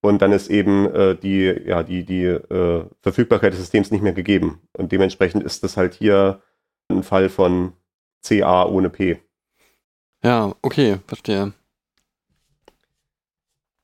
[0.00, 4.12] Und dann ist eben äh, die, ja, die, die äh, Verfügbarkeit des Systems nicht mehr
[4.12, 4.60] gegeben.
[4.76, 6.40] Und dementsprechend ist das halt hier
[6.88, 7.72] ein Fall von
[8.24, 9.18] CA ohne P.
[10.22, 11.52] Ja, okay, verstehe.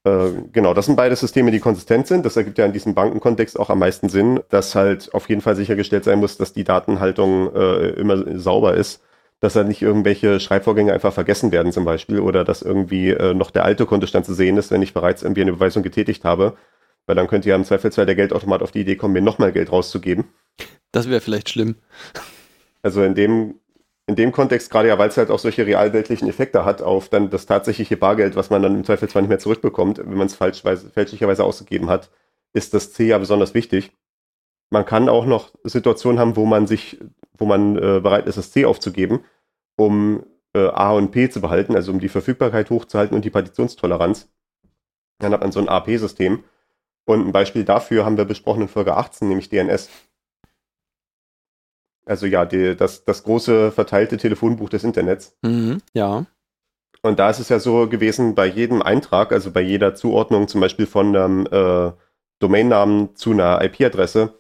[0.05, 2.27] Äh, genau, das sind beide Systeme, die konsistent sind.
[2.27, 5.55] Das ergibt ja in diesem Bankenkontext auch am meisten Sinn, dass halt auf jeden Fall
[5.57, 9.03] sichergestellt sein muss, dass die Datenhaltung äh, immer sauber ist,
[9.41, 13.51] dass da nicht irgendwelche Schreibvorgänge einfach vergessen werden zum Beispiel oder dass irgendwie äh, noch
[13.51, 16.57] der alte Kontostand zu sehen ist, wenn ich bereits irgendwie eine Überweisung getätigt habe.
[17.07, 19.73] Weil dann könnte ja im Zweifelsfall der Geldautomat auf die Idee kommen, mir nochmal Geld
[19.73, 20.25] rauszugeben.
[20.93, 21.77] Das wäre vielleicht schlimm.
[22.83, 23.55] Also in dem
[24.13, 27.31] in dem Kontext, gerade ja, weil es halt auch solche realweltlichen Effekte hat auf dann
[27.31, 30.35] das tatsächliche Bargeld, was man dann im Zweifel zwar nicht mehr zurückbekommt, wenn man es
[30.35, 32.11] fälschlicherweise ausgegeben hat,
[32.53, 33.93] ist das C ja besonders wichtig.
[34.71, 37.01] Man kann auch noch Situationen haben, wo man sich,
[37.39, 39.25] wo man äh, bereit ist, das C aufzugeben,
[39.77, 44.31] um äh, A und P zu behalten, also um die Verfügbarkeit hochzuhalten und die Partitionstoleranz.
[45.21, 46.45] Dann hat man so ein AP-System.
[47.05, 49.89] Und ein Beispiel dafür haben wir besprochen in Folge 18, nämlich DNS.
[52.05, 55.37] Also ja, die, das, das große verteilte Telefonbuch des Internets.
[55.43, 56.27] Mhm, ja.
[57.03, 60.61] Und da ist es ja so gewesen, bei jedem Eintrag, also bei jeder Zuordnung zum
[60.61, 61.93] Beispiel von einem äh,
[62.39, 64.35] Domainnamen zu einer IP-Adresse,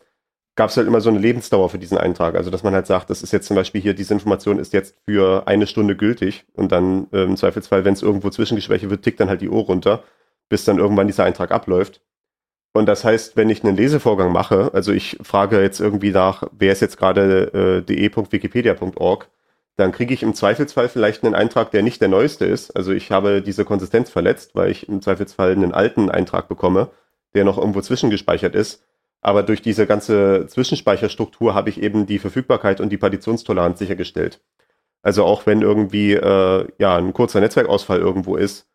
[0.54, 2.34] gab es halt immer so eine Lebensdauer für diesen Eintrag.
[2.34, 4.96] Also dass man halt sagt, das ist jetzt zum Beispiel hier, diese Information ist jetzt
[5.04, 9.20] für eine Stunde gültig und dann äh, im Zweifelsfall, wenn es irgendwo zwischengeschwäche wird, tickt
[9.20, 10.02] dann halt die Uhr runter,
[10.48, 12.02] bis dann irgendwann dieser Eintrag abläuft.
[12.72, 16.72] Und das heißt, wenn ich einen Lesevorgang mache, also ich frage jetzt irgendwie nach, wer
[16.72, 19.28] ist jetzt gerade äh, de.wikipedia.org,
[19.76, 22.70] dann kriege ich im Zweifelsfall vielleicht einen Eintrag, der nicht der neueste ist.
[22.76, 26.90] Also ich habe diese Konsistenz verletzt, weil ich im Zweifelsfall einen alten Eintrag bekomme,
[27.34, 28.84] der noch irgendwo zwischengespeichert ist.
[29.22, 34.40] Aber durch diese ganze Zwischenspeicherstruktur habe ich eben die Verfügbarkeit und die Partitionstoleranz sichergestellt.
[35.02, 38.68] Also auch wenn irgendwie äh, ja ein kurzer Netzwerkausfall irgendwo ist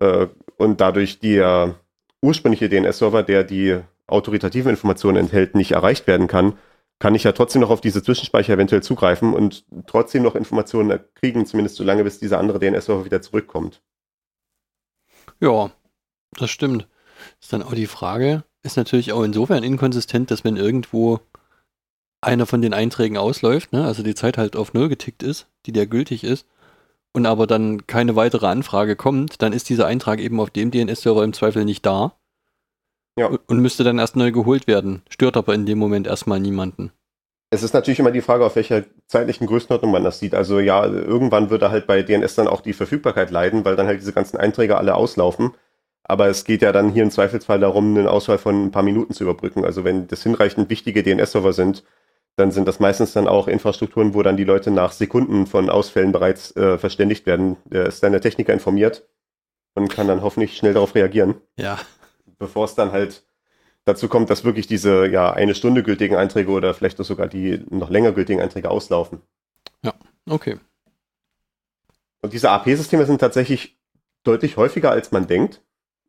[0.00, 1.72] äh, und dadurch die äh,
[2.22, 6.54] ursprüngliche DNS-Server, der die autoritativen Informationen enthält, nicht erreicht werden kann,
[6.98, 11.46] kann ich ja trotzdem noch auf diese Zwischenspeicher eventuell zugreifen und trotzdem noch Informationen kriegen,
[11.46, 13.82] zumindest so lange, bis dieser andere DNS-Server wieder zurückkommt.
[15.40, 15.72] Ja,
[16.38, 16.86] das stimmt.
[17.40, 21.20] Ist dann auch die Frage, ist natürlich auch insofern inkonsistent, dass wenn irgendwo
[22.20, 25.72] einer von den Einträgen ausläuft, ne, also die Zeit halt auf Null getickt ist, die
[25.72, 26.46] der gültig ist,
[27.12, 31.24] und aber dann keine weitere Anfrage kommt, dann ist dieser Eintrag eben auf dem DNS-Server
[31.24, 32.16] im Zweifel nicht da.
[33.18, 33.26] Ja.
[33.26, 35.02] Und müsste dann erst neu geholt werden.
[35.10, 36.92] Stört aber in dem Moment erstmal niemanden.
[37.50, 40.34] Es ist natürlich immer die Frage, auf welcher zeitlichen Größenordnung man das sieht.
[40.34, 44.00] Also ja, irgendwann würde halt bei DNS dann auch die Verfügbarkeit leiden, weil dann halt
[44.00, 45.50] diese ganzen Einträge alle auslaufen.
[46.02, 49.12] Aber es geht ja dann hier im Zweifelsfall darum, eine Auswahl von ein paar Minuten
[49.12, 49.66] zu überbrücken.
[49.66, 51.84] Also wenn das hinreichend wichtige DNS-Server sind,
[52.36, 56.12] dann sind das meistens dann auch Infrastrukturen, wo dann die Leute nach Sekunden von Ausfällen
[56.12, 57.56] bereits äh, verständigt werden.
[57.64, 59.06] Der ist dann der Techniker informiert
[59.74, 61.34] und kann dann hoffentlich schnell darauf reagieren.
[61.56, 61.78] Ja.
[62.38, 63.24] Bevor es dann halt
[63.84, 67.64] dazu kommt, dass wirklich diese ja eine Stunde gültigen Einträge oder vielleicht auch sogar die
[67.68, 69.20] noch länger gültigen Einträge auslaufen.
[69.82, 69.94] Ja,
[70.28, 70.58] okay.
[72.22, 73.78] Und diese AP-Systeme sind tatsächlich
[74.22, 75.60] deutlich häufiger, als man denkt.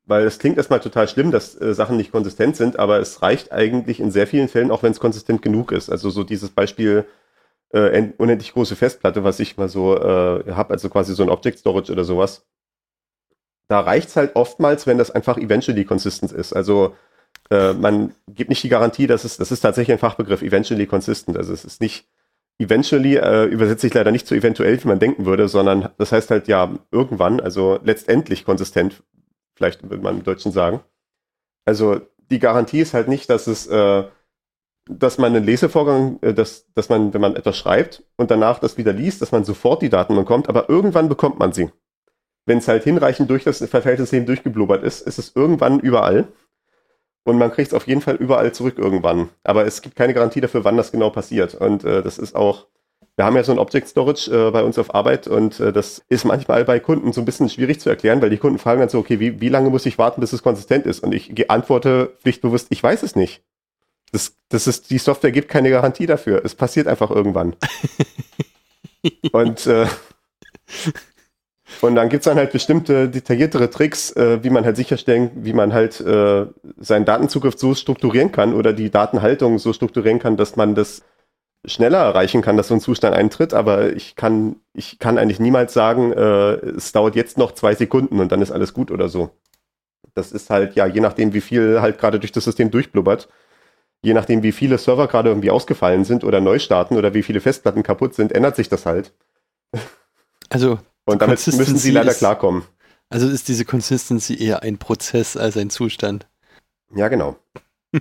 [0.06, 3.52] Weil es klingt erstmal total schlimm, dass äh, Sachen nicht konsistent sind, aber es reicht
[3.52, 5.90] eigentlich in sehr vielen Fällen, auch wenn es konsistent genug ist.
[5.90, 7.06] Also so dieses Beispiel
[7.70, 11.60] äh, unendlich große Festplatte, was ich mal so äh, habe, also quasi so ein Object
[11.60, 12.46] Storage oder sowas.
[13.68, 16.54] Da reicht es halt oftmals, wenn das einfach eventually consistent ist.
[16.54, 16.96] Also
[17.50, 21.38] äh, man gibt nicht die Garantie, dass es, das ist tatsächlich ein Fachbegriff, eventually consistent.
[21.38, 22.06] Also es ist nicht
[22.60, 26.30] eventually, äh, übersetze ich leider nicht so eventuell, wie man denken würde, sondern das heißt
[26.30, 29.02] halt ja irgendwann, also letztendlich konsistent,
[29.56, 30.82] vielleicht würde man im Deutschen sagen.
[31.66, 34.04] Also die Garantie ist halt nicht, dass es, äh,
[34.86, 38.78] dass man einen Lesevorgang, äh, dass, dass man, wenn man etwas schreibt und danach das
[38.78, 41.70] wieder liest, dass man sofort die Daten bekommt, aber irgendwann bekommt man sie.
[42.46, 46.28] Wenn es halt hinreichend durch das verteilte System durchgeblubbert ist, ist es irgendwann überall.
[47.26, 49.30] Und man kriegt es auf jeden Fall überall zurück irgendwann.
[49.44, 51.56] Aber es gibt keine Garantie dafür, wann das genau passiert.
[51.56, 52.68] Und äh, das ist auch,
[53.16, 56.04] wir haben ja so ein Object Storage äh, bei uns auf Arbeit und äh, das
[56.10, 58.90] ist manchmal bei Kunden so ein bisschen schwierig zu erklären, weil die Kunden fragen dann
[58.90, 61.02] so, okay, wie, wie lange muss ich warten, bis es konsistent ist?
[61.04, 63.44] Und ich antworte pflichtbewusst, ich weiß es nicht.
[64.12, 66.44] Das, das ist, die Software gibt keine Garantie dafür.
[66.44, 67.56] Es passiert einfach irgendwann.
[69.32, 69.88] und äh,
[71.82, 75.74] und dann gibt's dann halt bestimmte detailliertere Tricks, äh, wie man halt sicherstellen, wie man
[75.74, 76.46] halt äh,
[76.78, 81.04] seinen Datenzugriff so strukturieren kann oder die Datenhaltung so strukturieren kann, dass man das
[81.66, 83.54] schneller erreichen kann, dass so ein Zustand eintritt.
[83.54, 88.20] Aber ich kann, ich kann eigentlich niemals sagen, äh, es dauert jetzt noch zwei Sekunden
[88.20, 89.32] und dann ist alles gut oder so.
[90.14, 93.30] Das ist halt, ja, je nachdem, wie viel halt gerade durch das System durchblubbert,
[94.02, 97.42] je nachdem, wie viele Server gerade irgendwie ausgefallen sind oder neu starten oder wie viele
[97.42, 99.14] Festplatten kaputt sind, ändert sich das halt.
[100.50, 102.64] Also und damit müssen sie leider ist, klarkommen.
[103.10, 106.28] Also ist diese Consistency eher ein Prozess als ein Zustand.
[106.96, 107.38] Ja, genau.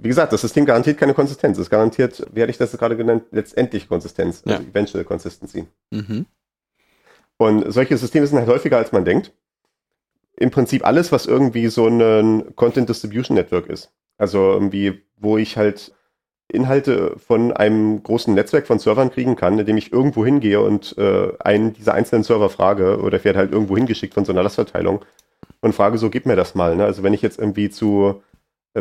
[0.00, 1.58] Wie gesagt, das System garantiert keine Konsistenz.
[1.58, 4.68] Es garantiert, wie hatte ich das gerade genannt, letztendlich Konsistenz, also ja.
[4.68, 5.66] Eventual Consistency.
[5.90, 6.26] Mhm.
[7.36, 9.32] Und solche Systeme sind halt häufiger, als man denkt.
[10.36, 13.90] Im Prinzip alles, was irgendwie so ein Content Distribution Network ist.
[14.18, 15.92] Also irgendwie, wo ich halt
[16.50, 21.32] Inhalte von einem großen Netzwerk von Servern kriegen kann, indem ich irgendwo hingehe und äh,
[21.40, 25.04] einen dieser einzelnen Server frage oder ich werde halt irgendwo hingeschickt von so einer Lastverteilung
[25.60, 26.74] und frage so, gib mir das mal.
[26.74, 26.84] Ne?
[26.84, 28.22] Also wenn ich jetzt irgendwie zu,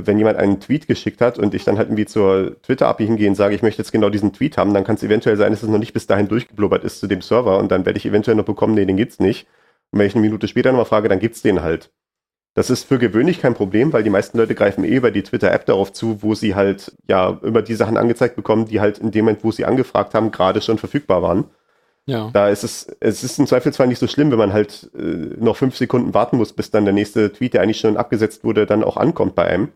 [0.06, 3.36] wenn jemand einen Tweet geschickt hat und ich dann halt irgendwie zur Twitter-API hingehe und
[3.36, 5.70] sage, ich möchte jetzt genau diesen Tweet haben, dann kann es eventuell sein, dass es
[5.70, 8.46] noch nicht bis dahin durchgeblubbert ist zu dem Server und dann werde ich eventuell noch
[8.46, 9.48] bekommen, nee, den gibt's nicht.
[9.92, 11.92] Und wenn ich eine Minute später nochmal frage, dann gibt's den halt.
[12.54, 15.68] Das ist für gewöhnlich kein Problem, weil die meisten Leute greifen eh über die Twitter-App
[15.68, 19.26] darauf zu, wo sie halt ja immer die Sachen angezeigt bekommen, die halt in dem
[19.26, 21.46] Moment, wo sie angefragt haben, gerade schon verfügbar waren.
[22.08, 22.32] Ja.
[22.32, 25.58] Da ist es, es ist im Zweifelsfall nicht so schlimm, wenn man halt äh, noch
[25.58, 28.84] fünf Sekunden warten muss, bis dann der nächste Tweet, der eigentlich schon abgesetzt wurde, dann
[28.84, 29.70] auch ankommt bei einem.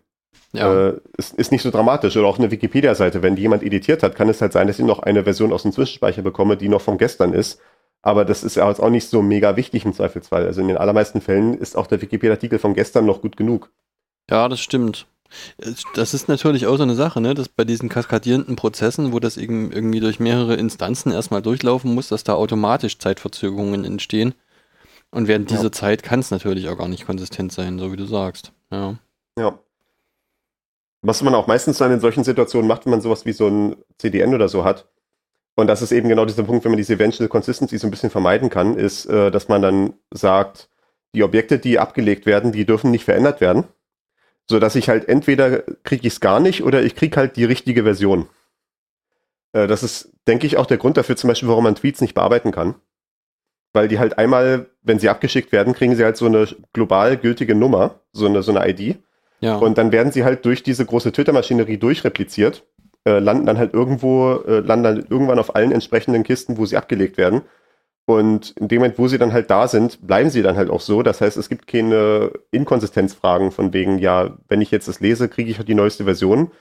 [0.53, 0.89] Ja.
[0.89, 2.17] Äh, ist, ist nicht so dramatisch.
[2.17, 4.85] Oder auch eine Wikipedia-Seite, wenn die jemand editiert hat, kann es halt sein, dass ich
[4.85, 7.59] noch eine Version aus dem Zwischenspeicher bekomme, die noch von gestern ist
[8.01, 10.45] aber das ist ja jetzt auch nicht so mega wichtig im Zweifelsfall.
[10.45, 13.71] Also in den allermeisten Fällen ist auch der Wikipedia-Artikel von gestern noch gut genug.
[14.29, 15.05] Ja, das stimmt.
[15.95, 19.37] Das ist natürlich auch so eine Sache, ne, dass bei diesen kaskadierenden Prozessen, wo das
[19.37, 24.33] irgendwie durch mehrere Instanzen erstmal durchlaufen muss, dass da automatisch Zeitverzögerungen entstehen.
[25.11, 25.71] Und während dieser ja.
[25.71, 28.51] Zeit kann es natürlich auch gar nicht konsistent sein, so wie du sagst.
[28.71, 28.97] Ja.
[29.37, 29.59] Ja.
[31.01, 33.75] Was man auch meistens dann in solchen Situationen macht, wenn man sowas wie so ein
[33.97, 34.87] CDN oder so hat,
[35.55, 38.09] und das ist eben genau dieser Punkt, wenn man diese Eventual Consistency so ein bisschen
[38.09, 40.69] vermeiden kann, ist, äh, dass man dann sagt,
[41.13, 43.65] die Objekte, die abgelegt werden, die dürfen nicht verändert werden.
[44.49, 47.45] So dass ich halt entweder kriege ich es gar nicht oder ich kriege halt die
[47.45, 48.27] richtige Version.
[49.53, 52.13] Äh, das ist, denke ich, auch der Grund dafür, zum Beispiel, warum man Tweets nicht
[52.13, 52.75] bearbeiten kann.
[53.73, 57.55] Weil die halt einmal, wenn sie abgeschickt werden, kriegen sie halt so eine global gültige
[57.55, 58.97] Nummer, so eine, so eine ID.
[59.41, 59.57] Ja.
[59.57, 62.63] Und dann werden sie halt durch diese große Twitter-Maschinerie durchrepliziert
[63.05, 66.77] äh, landen dann halt irgendwo, äh, landen dann irgendwann auf allen entsprechenden Kisten, wo sie
[66.77, 67.41] abgelegt werden.
[68.05, 70.81] Und in dem Moment, wo sie dann halt da sind, bleiben sie dann halt auch
[70.81, 71.01] so.
[71.03, 75.49] Das heißt, es gibt keine Inkonsistenzfragen von wegen, ja, wenn ich jetzt das lese, kriege
[75.49, 76.51] ich halt die neueste Version,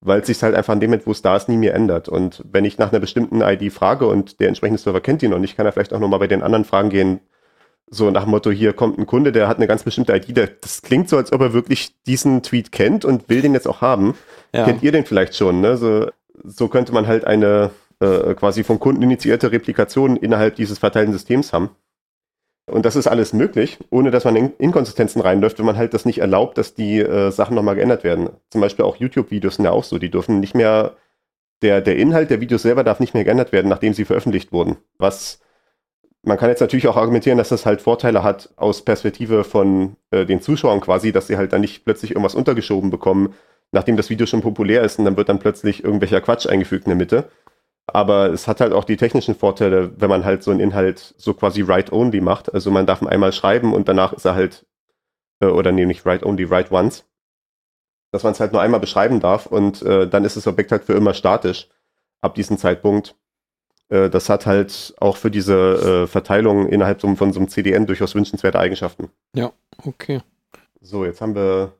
[0.00, 2.08] weil es sich halt einfach in dem Moment, wo es da ist, nie mehr ändert.
[2.08, 5.38] Und wenn ich nach einer bestimmten ID frage und der entsprechende Server kennt die noch
[5.38, 7.20] nicht, kann er vielleicht auch nochmal bei den anderen Fragen gehen,
[7.90, 10.82] so nach dem Motto, hier kommt ein Kunde, der hat eine ganz bestimmte ID, das
[10.82, 14.14] klingt so, als ob er wirklich diesen Tweet kennt und will den jetzt auch haben.
[14.54, 14.64] Ja.
[14.64, 15.60] Kennt ihr den vielleicht schon?
[15.60, 15.76] Ne?
[15.76, 16.08] So,
[16.44, 21.52] so könnte man halt eine äh, quasi vom Kunden initiierte Replikation innerhalb dieses verteilten Systems
[21.52, 21.70] haben.
[22.66, 26.04] Und das ist alles möglich, ohne dass man in Inkonsistenzen reinläuft, wenn man halt das
[26.04, 28.30] nicht erlaubt, dass die äh, Sachen nochmal geändert werden.
[28.50, 30.96] Zum Beispiel auch YouTube-Videos sind ja auch so, die dürfen nicht mehr,
[31.62, 34.76] der, der Inhalt der Videos selber darf nicht mehr geändert werden, nachdem sie veröffentlicht wurden.
[34.98, 35.40] Was
[36.22, 40.26] man kann jetzt natürlich auch argumentieren, dass das halt Vorteile hat aus Perspektive von äh,
[40.26, 43.34] den Zuschauern quasi, dass sie halt dann nicht plötzlich irgendwas untergeschoben bekommen,
[43.72, 46.90] nachdem das Video schon populär ist und dann wird dann plötzlich irgendwelcher Quatsch eingefügt in
[46.90, 47.30] der Mitte.
[47.86, 51.34] Aber es hat halt auch die technischen Vorteile, wenn man halt so einen Inhalt so
[51.34, 52.52] quasi write-only macht.
[52.52, 54.66] Also man darf ihn einmal schreiben und danach ist er halt
[55.40, 57.06] äh, oder nee, nicht write only, write once,
[58.12, 60.84] dass man es halt nur einmal beschreiben darf und äh, dann ist das Objekt halt
[60.84, 61.68] für immer statisch
[62.20, 63.16] ab diesem Zeitpunkt.
[63.90, 67.86] Äh, das hat halt auch für diese äh, Verteilung innerhalb so, von so einem CDN
[67.86, 69.10] durchaus wünschenswerte Eigenschaften.
[69.34, 69.52] Ja,
[69.84, 70.22] okay.
[70.80, 71.74] So, jetzt haben wir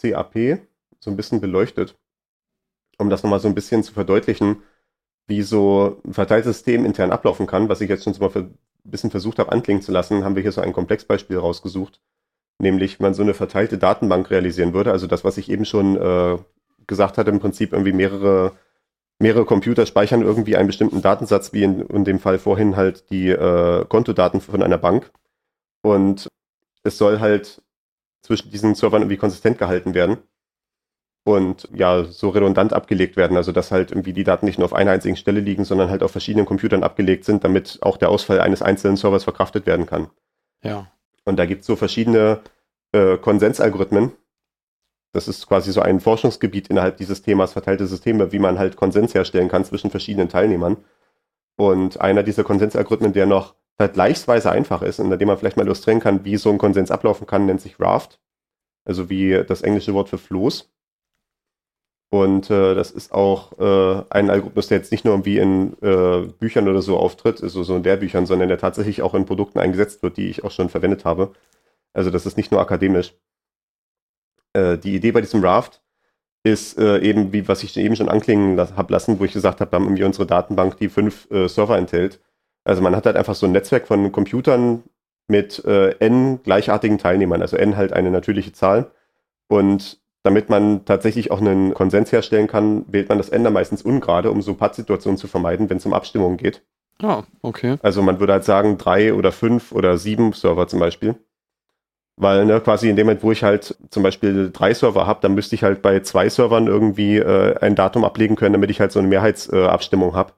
[0.00, 0.60] CAP
[0.98, 1.96] so ein bisschen beleuchtet,
[2.98, 4.62] um das nochmal so ein bisschen zu verdeutlichen,
[5.26, 8.58] wie so ein verteiltes System intern ablaufen kann, was ich jetzt schon so mal ein
[8.84, 12.00] bisschen versucht habe anklingen zu lassen, haben wir hier so ein Komplexbeispiel rausgesucht,
[12.58, 16.38] nämlich man so eine verteilte Datenbank realisieren würde, also das, was ich eben schon äh,
[16.86, 18.52] gesagt hatte, im Prinzip irgendwie mehrere,
[19.20, 23.28] mehrere Computer speichern irgendwie einen bestimmten Datensatz, wie in, in dem Fall vorhin halt die
[23.28, 25.12] äh, Kontodaten von einer Bank
[25.82, 26.28] und
[26.82, 27.62] es soll halt
[28.22, 30.18] zwischen diesen Servern irgendwie konsistent gehalten werden
[31.24, 33.36] und ja, so redundant abgelegt werden.
[33.36, 36.02] Also dass halt irgendwie die Daten nicht nur auf einer einzigen Stelle liegen, sondern halt
[36.02, 40.10] auf verschiedenen Computern abgelegt sind, damit auch der Ausfall eines einzelnen Servers verkraftet werden kann.
[40.62, 40.90] Ja.
[41.24, 42.40] Und da gibt es so verschiedene
[42.92, 44.12] äh, Konsensalgorithmen.
[45.14, 49.14] Das ist quasi so ein Forschungsgebiet innerhalb dieses Themas verteilte Systeme, wie man halt Konsens
[49.14, 50.78] herstellen kann zwischen verschiedenen Teilnehmern.
[51.56, 56.00] Und einer dieser Konsensalgorithmen, der noch vergleichsweise einfach ist an dem man vielleicht mal illustrieren
[56.00, 58.18] kann, wie so ein Konsens ablaufen kann, nennt sich Raft.
[58.84, 60.68] Also wie das englische Wort für Floß.
[62.10, 66.26] Und äh, das ist auch äh, ein Algorithmus, der jetzt nicht nur irgendwie in äh,
[66.40, 70.02] Büchern oder so auftritt, also so in Lehrbüchern, sondern der tatsächlich auch in Produkten eingesetzt
[70.02, 71.32] wird, die ich auch schon verwendet habe.
[71.92, 73.14] Also das ist nicht nur akademisch.
[74.54, 75.82] Äh, die Idee bei diesem Raft
[76.42, 79.72] ist äh, eben, wie was ich eben schon anklingen habe lassen, wo ich gesagt habe,
[79.72, 82.20] wir haben irgendwie unsere Datenbank, die fünf äh, Server enthält.
[82.64, 84.82] Also man hat halt einfach so ein Netzwerk von Computern
[85.26, 88.90] mit n gleichartigen Teilnehmern, also n halt eine natürliche Zahl.
[89.48, 94.30] Und damit man tatsächlich auch einen Konsens herstellen kann, wählt man das Ender meistens ungerade,
[94.30, 96.62] um so Pattsituationen zu vermeiden, wenn es um Abstimmungen geht.
[97.02, 97.76] Ah, okay.
[97.82, 101.16] Also man würde halt sagen, drei oder fünf oder sieben Server zum Beispiel.
[102.16, 105.34] Weil ne, quasi in dem Moment, wo ich halt zum Beispiel drei Server habe, dann
[105.34, 108.92] müsste ich halt bei zwei Servern irgendwie äh, ein Datum ablegen können, damit ich halt
[108.92, 110.32] so eine Mehrheitsabstimmung äh, habe.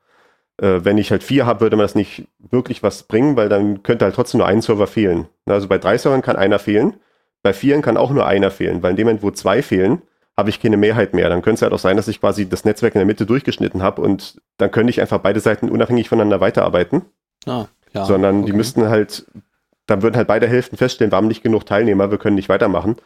[0.59, 3.83] Äh, wenn ich halt vier habe, würde man das nicht wirklich was bringen, weil dann
[3.83, 5.27] könnte halt trotzdem nur ein Server fehlen.
[5.45, 6.95] Also bei drei Servern kann einer fehlen.
[7.43, 10.03] Bei vielen kann auch nur einer fehlen, weil in dem Moment, wo zwei fehlen,
[10.37, 11.29] habe ich keine Mehrheit mehr.
[11.29, 13.83] Dann könnte es halt auch sein, dass ich quasi das Netzwerk in der Mitte durchgeschnitten
[13.83, 17.03] habe und dann könnte ich einfach beide Seiten unabhängig voneinander weiterarbeiten.
[17.47, 18.47] Ah, ja, sondern okay.
[18.47, 19.27] die müssten halt,
[19.87, 22.97] dann würden halt beide Hälften feststellen, wir haben nicht genug Teilnehmer, wir können nicht weitermachen.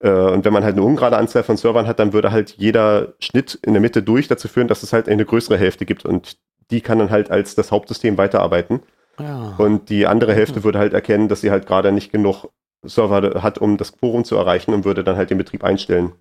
[0.00, 3.14] Äh, und wenn man halt eine ungerade Anzahl von Servern hat, dann würde halt jeder
[3.20, 6.36] Schnitt in der Mitte durch dazu führen, dass es halt eine größere Hälfte gibt und
[6.70, 8.80] die kann dann halt als das Hauptsystem weiterarbeiten.
[9.18, 9.54] Ja.
[9.56, 12.50] Und die andere Hälfte würde halt erkennen, dass sie halt gerade nicht genug
[12.84, 16.12] Server hat, um das Quorum zu erreichen und würde dann halt den Betrieb einstellen.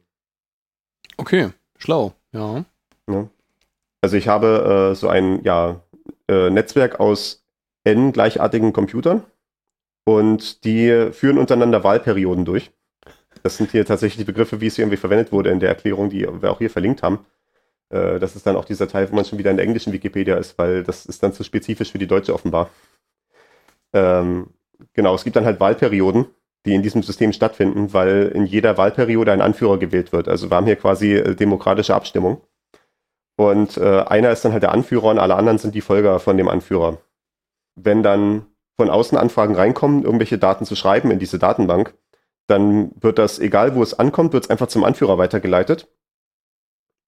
[1.17, 2.63] Okay, schlau, ja.
[3.09, 3.27] Ja.
[4.01, 5.81] Also ich habe äh, so ein ja,
[6.29, 7.43] äh, Netzwerk aus
[7.83, 9.23] n gleichartigen Computern
[10.05, 12.71] und die führen untereinander Wahlperioden durch.
[13.43, 16.21] Das sind hier tatsächlich die Begriffe, wie es irgendwie verwendet wurde in der Erklärung, die
[16.21, 17.25] wir auch hier verlinkt haben.
[17.89, 20.37] Äh, das ist dann auch dieser Teil, wo man schon wieder in der englischen Wikipedia
[20.37, 22.69] ist, weil das ist dann zu spezifisch für die deutsche offenbar.
[23.93, 24.51] Ähm,
[24.93, 26.27] genau, es gibt dann halt Wahlperioden
[26.65, 30.27] die in diesem System stattfinden, weil in jeder Wahlperiode ein Anführer gewählt wird.
[30.27, 32.41] Also wir haben hier quasi äh, demokratische Abstimmung.
[33.37, 36.37] Und äh, einer ist dann halt der Anführer und alle anderen sind die Folger von
[36.37, 36.97] dem Anführer.
[37.75, 38.45] Wenn dann
[38.77, 41.95] von außen Anfragen reinkommen, irgendwelche Daten zu schreiben in diese Datenbank,
[42.47, 45.87] dann wird das, egal wo es ankommt, wird es einfach zum Anführer weitergeleitet.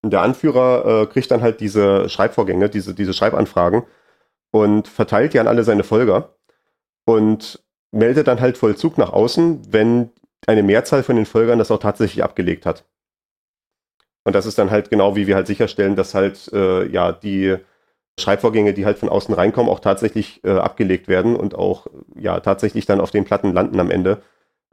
[0.03, 3.83] Und der Anführer äh, kriegt dann halt diese Schreibvorgänge, diese, diese Schreibanfragen
[4.51, 6.35] und verteilt die an alle seine Folger.
[7.05, 10.11] Und meldet dann halt Vollzug nach außen, wenn
[10.45, 12.85] eine Mehrzahl von den Folgern das auch tatsächlich abgelegt hat.
[14.23, 17.57] Und das ist dann halt genau, wie wir halt sicherstellen, dass halt äh, ja die
[18.19, 22.85] Schreibvorgänge, die halt von außen reinkommen, auch tatsächlich äh, abgelegt werden und auch ja tatsächlich
[22.85, 24.23] dann auf den Platten landen am Ende.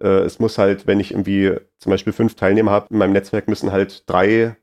[0.00, 3.48] Äh, es muss halt, wenn ich irgendwie zum Beispiel fünf Teilnehmer habe in meinem Netzwerk,
[3.48, 4.56] müssen halt drei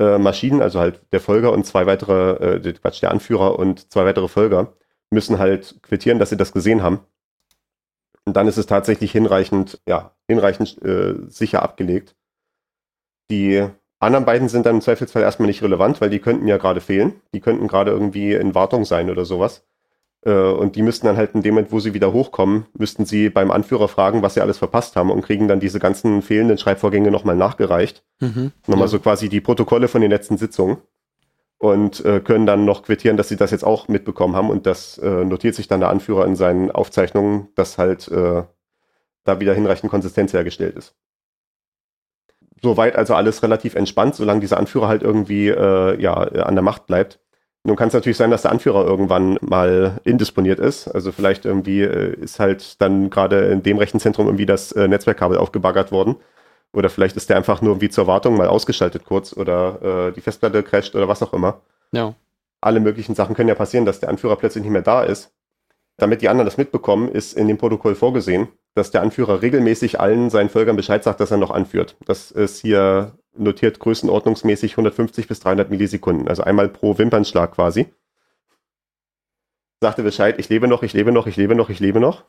[0.00, 4.04] äh, Maschinen, also halt der Folger und zwei weitere, äh, Quatsch, der Anführer und zwei
[4.04, 4.74] weitere Folger,
[5.10, 7.00] müssen halt quittieren, dass sie das gesehen haben.
[8.24, 12.16] Und dann ist es tatsächlich hinreichend, ja, hinreichend äh, sicher abgelegt.
[13.30, 13.68] Die
[14.00, 17.20] anderen beiden sind dann im Zweifelsfall erstmal nicht relevant, weil die könnten ja gerade fehlen.
[17.34, 19.62] Die könnten gerade irgendwie in Wartung sein oder sowas.
[20.22, 23.30] Äh, und die müssten dann halt in dem Moment, wo sie wieder hochkommen, müssten sie
[23.30, 27.10] beim Anführer fragen, was sie alles verpasst haben und kriegen dann diese ganzen fehlenden Schreibvorgänge
[27.10, 28.02] nochmal nachgereicht.
[28.20, 28.52] Mhm.
[28.66, 28.88] Nochmal ja.
[28.88, 30.78] so quasi die Protokolle von den letzten Sitzungen
[31.58, 34.96] und äh, können dann noch quittieren, dass sie das jetzt auch mitbekommen haben und das
[34.98, 38.44] äh, notiert sich dann der Anführer in seinen Aufzeichnungen, dass halt äh,
[39.24, 40.94] da wieder hinreichend Konsistenz hergestellt ist.
[42.62, 46.86] Soweit also alles relativ entspannt, solange dieser Anführer halt irgendwie äh, ja, an der Macht
[46.86, 47.18] bleibt.
[47.62, 50.88] Nun kann es natürlich sein, dass der Anführer irgendwann mal indisponiert ist.
[50.88, 55.36] Also vielleicht irgendwie äh, ist halt dann gerade in dem Rechenzentrum irgendwie das äh, Netzwerkkabel
[55.36, 56.16] aufgebaggert worden.
[56.72, 60.20] Oder vielleicht ist der einfach nur irgendwie zur Wartung mal ausgeschaltet kurz oder äh, die
[60.20, 61.60] Festplatte crasht oder was auch immer.
[61.92, 62.14] Ja.
[62.60, 65.32] Alle möglichen Sachen können ja passieren, dass der Anführer plötzlich nicht mehr da ist.
[65.96, 70.30] Damit die anderen das mitbekommen, ist in dem Protokoll vorgesehen, dass der Anführer regelmäßig allen
[70.30, 71.96] seinen Völkern Bescheid sagt, dass er noch anführt.
[72.04, 77.86] Das ist hier notiert größenordnungsmäßig 150 bis 300 Millisekunden, also einmal pro Wimpernschlag quasi.
[79.80, 82.24] Sagte Bescheid, ich lebe noch, ich lebe noch, ich lebe noch, ich lebe noch.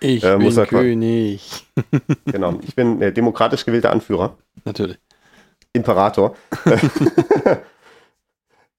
[0.00, 1.66] Ich Äh, bin König.
[2.24, 4.98] Genau, ich bin der demokratisch gewählte Anführer, Natürlich.
[5.72, 6.36] Imperator.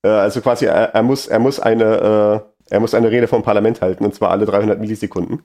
[0.04, 3.44] Äh, also quasi, er, er, muss, er, muss eine, äh, er muss eine Rede vom
[3.44, 5.44] Parlament halten, und zwar alle 300 Millisekunden.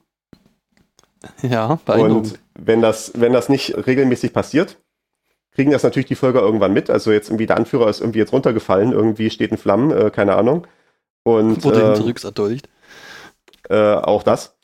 [1.42, 1.78] Ja.
[1.86, 4.78] Und wenn das, wenn das nicht regelmäßig passiert,
[5.52, 6.90] kriegen das natürlich die Völker irgendwann mit.
[6.90, 10.36] Also jetzt irgendwie der Anführer ist irgendwie jetzt runtergefallen, irgendwie steht in Flammen, äh, keine
[10.36, 10.66] Ahnung.
[11.22, 12.68] Und Wurde äh, hinterrücks erdolcht.
[13.68, 14.56] äh, auch das.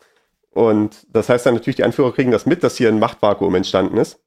[0.50, 3.96] Und das heißt dann natürlich, die Anführer kriegen das mit, dass hier ein Machtvakuum entstanden
[3.96, 4.20] ist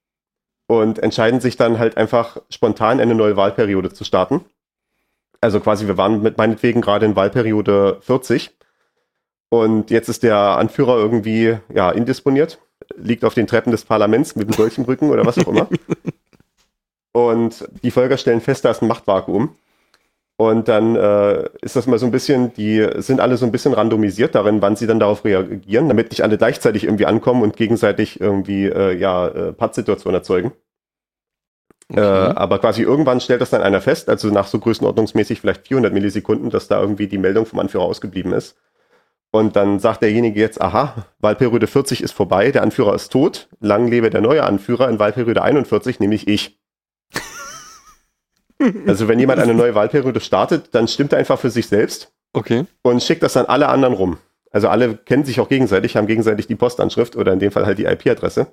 [0.67, 4.41] und entscheiden sich dann halt einfach spontan eine neue Wahlperiode zu starten.
[5.39, 8.57] Also quasi, wir waren mit meinetwegen gerade in Wahlperiode 40
[9.63, 12.59] und jetzt ist der Anführer irgendwie ja indisponiert,
[12.97, 15.69] liegt auf den Treppen des Parlaments mit dem Dolch im Rücken oder was auch immer.
[17.13, 19.55] Und die Völker stellen fest, da ist ein Machtvakuum.
[20.35, 23.73] Und dann äh, ist das mal so ein bisschen, die sind alle so ein bisschen
[23.73, 28.19] randomisiert darin, wann sie dann darauf reagieren, damit nicht alle gleichzeitig irgendwie ankommen und gegenseitig
[28.19, 30.51] irgendwie äh, ja, äh, Pattsituationen erzeugen.
[31.93, 35.93] Äh, aber quasi irgendwann stellt das dann einer fest, also nach so größenordnungsmäßig vielleicht 400
[35.93, 38.57] Millisekunden, dass da irgendwie die Meldung vom Anführer ausgeblieben ist.
[39.35, 43.89] Und dann sagt derjenige jetzt, aha, Wahlperiode 40 ist vorbei, der Anführer ist tot, lang
[43.89, 46.57] lebe der neue Anführer in Wahlperiode 41, nämlich ich.
[48.87, 52.65] Also wenn jemand eine neue Wahlperiode startet, dann stimmt er einfach für sich selbst Okay.
[52.83, 54.17] und schickt das an alle anderen rum.
[54.51, 57.77] Also alle kennen sich auch gegenseitig, haben gegenseitig die Postanschrift oder in dem Fall halt
[57.77, 58.47] die IP-Adresse.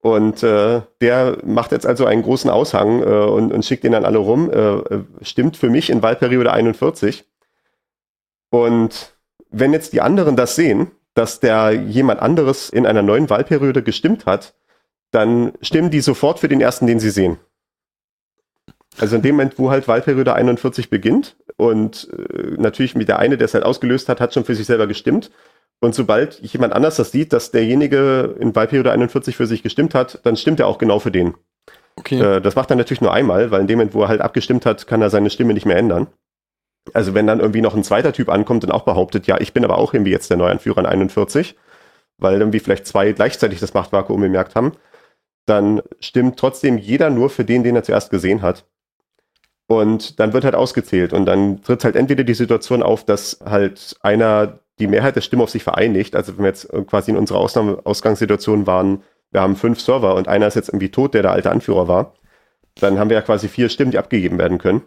[0.00, 4.04] Und äh, der macht jetzt also einen großen Aushang äh, und, und schickt den an
[4.04, 4.48] alle rum.
[4.52, 7.24] Äh, äh, stimmt für mich in Wahlperiode 41.
[8.50, 9.12] Und
[9.50, 14.26] wenn jetzt die anderen das sehen, dass der jemand anderes in einer neuen Wahlperiode gestimmt
[14.26, 14.54] hat,
[15.10, 17.38] dann stimmen die sofort für den ersten, den sie sehen.
[18.98, 23.38] Also in dem Moment, wo halt Wahlperiode 41 beginnt und äh, natürlich mit der eine,
[23.38, 25.30] der es halt ausgelöst hat, hat schon für sich selber gestimmt.
[25.80, 30.20] Und sobald jemand anders das sieht, dass derjenige in Wahlperiode 41 für sich gestimmt hat,
[30.24, 31.34] dann stimmt er auch genau für den.
[31.96, 32.20] Okay.
[32.20, 34.66] Äh, das macht er natürlich nur einmal, weil in dem Moment, wo er halt abgestimmt
[34.66, 36.06] hat, kann er seine Stimme nicht mehr ändern.
[36.94, 39.64] Also wenn dann irgendwie noch ein zweiter Typ ankommt und auch behauptet, ja, ich bin
[39.64, 41.56] aber auch irgendwie jetzt der Neuanführer in 41,
[42.18, 44.72] weil irgendwie vielleicht zwei gleichzeitig das Machtvakuum bemerkt haben,
[45.46, 48.64] dann stimmt trotzdem jeder nur für den, den er zuerst gesehen hat.
[49.66, 53.96] Und dann wird halt ausgezählt und dann tritt halt entweder die Situation auf, dass halt
[54.02, 56.16] einer die Mehrheit der Stimmen auf sich vereinigt.
[56.16, 60.28] Also wenn wir jetzt quasi in unserer Ausnahme Ausgangssituation waren, wir haben fünf Server und
[60.28, 62.14] einer ist jetzt irgendwie tot, der der alte Anführer war,
[62.76, 64.82] dann haben wir ja quasi vier Stimmen, die abgegeben werden können.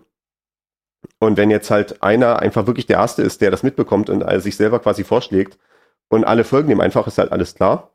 [1.19, 4.55] Und wenn jetzt halt einer einfach wirklich der Erste ist, der das mitbekommt und sich
[4.57, 5.57] selber quasi vorschlägt
[6.09, 7.91] und alle folgen dem einfach, ist halt alles klar.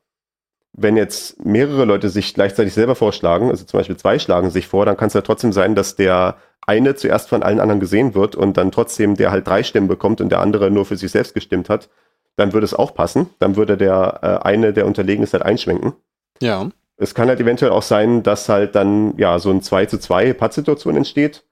[0.73, 4.87] Wenn jetzt mehrere Leute sich gleichzeitig selber vorschlagen, also zum Beispiel zwei schlagen sich vor,
[4.87, 6.37] dann kann es ja trotzdem sein, dass der
[6.67, 10.21] eine zuerst von allen anderen gesehen wird und dann trotzdem der halt drei Stimmen bekommt
[10.21, 11.89] und der andere nur für sich selbst gestimmt hat,
[12.37, 13.31] dann würde es auch passen.
[13.39, 15.95] Dann würde der äh, eine, der unterlegen ist, halt einschwenken.
[16.41, 16.69] ja.
[17.03, 20.35] Es kann halt eventuell auch sein, dass halt dann ja so ein 2 zu 2
[20.35, 21.45] Pattsituation entsteht.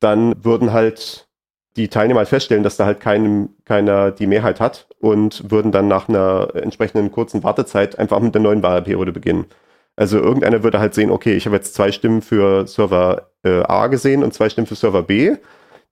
[0.00, 1.28] Dann würden halt
[1.76, 5.88] die Teilnehmer halt feststellen, dass da halt keinem, keiner die Mehrheit hat und würden dann
[5.88, 9.46] nach einer entsprechenden kurzen Wartezeit einfach mit der neuen Wahlperiode beginnen.
[9.94, 13.86] Also irgendeiner würde halt sehen, okay, ich habe jetzt zwei Stimmen für Server äh, A
[13.86, 15.36] gesehen und zwei Stimmen für Server B.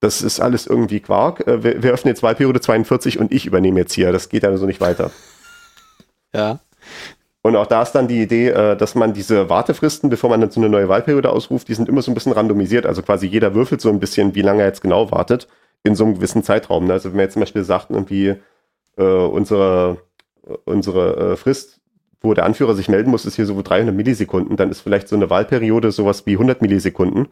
[0.01, 1.47] Das ist alles irgendwie Quark.
[1.47, 4.13] Äh, wir, wir öffnen jetzt Wahlperiode 42 und ich übernehme jetzt hier.
[4.13, 5.11] Das geht dann so nicht weiter.
[6.35, 6.61] Ja.
[7.47, 10.51] Und auch da ist dann die Idee, äh, dass man diese Wartefristen, bevor man dann
[10.51, 12.87] so eine neue Wahlperiode ausruft, die sind immer so ein bisschen randomisiert.
[12.87, 15.47] Also quasi jeder würfelt so ein bisschen, wie lange er jetzt genau wartet,
[15.83, 16.87] in so einem gewissen Zeitraum.
[16.87, 16.95] ne?
[16.95, 18.37] Also wenn wir jetzt zum Beispiel sagten, irgendwie
[18.97, 19.99] äh, unsere,
[20.65, 21.81] unsere äh, Frist,
[22.23, 25.17] wo der Anführer sich melden muss, ist hier so 300 Millisekunden, dann ist vielleicht so
[25.17, 27.29] eine Wahlperiode sowas wie 100 Millisekunden.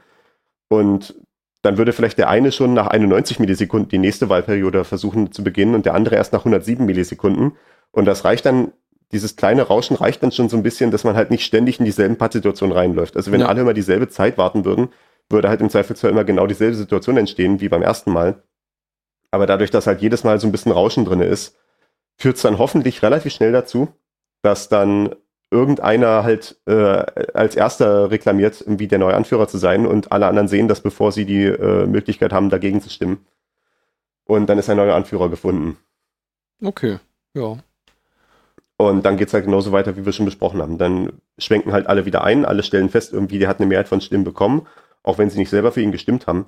[0.69, 1.15] Und
[1.63, 5.75] dann würde vielleicht der eine schon nach 91 Millisekunden die nächste Wahlperiode versuchen zu beginnen
[5.75, 7.53] und der andere erst nach 107 Millisekunden.
[7.93, 8.73] Und das reicht dann
[9.13, 11.85] dieses kleine Rauschen reicht dann schon so ein bisschen, dass man halt nicht ständig in
[11.85, 13.17] dieselben Pattsituationen reinläuft.
[13.17, 13.47] Also wenn Ja.
[13.49, 14.89] alle immer dieselbe Zeit warten würden,
[15.29, 18.43] würde halt im Zweifelsfall immer genau dieselbe Situation entstehen wie beim ersten Mal.
[19.31, 21.57] Aber dadurch, dass halt jedes Mal so ein bisschen Rauschen drin ist,
[22.19, 23.89] führt es dann hoffentlich relativ schnell dazu,
[24.43, 25.15] dass dann
[25.51, 26.73] irgendeiner halt äh,
[27.35, 31.13] als erster reklamiert, irgendwie der neue Anführer zu sein und alle anderen sehen das, bevor
[31.13, 33.27] sie die äh, Möglichkeit haben, dagegen zu stimmen.
[34.25, 35.77] und dann ist ein neuer Anführer gefunden.
[36.63, 36.99] Okay,
[37.35, 37.59] ja.
[38.89, 40.77] Und dann geht es halt genauso weiter, wie wir schon besprochen haben.
[40.77, 44.01] Dann schwenken halt alle wieder ein, alle stellen fest, irgendwie, der hat eine Mehrheit von
[44.01, 44.67] Stimmen bekommen,
[45.05, 46.47] auch wenn sie nicht selber für ihn gestimmt haben.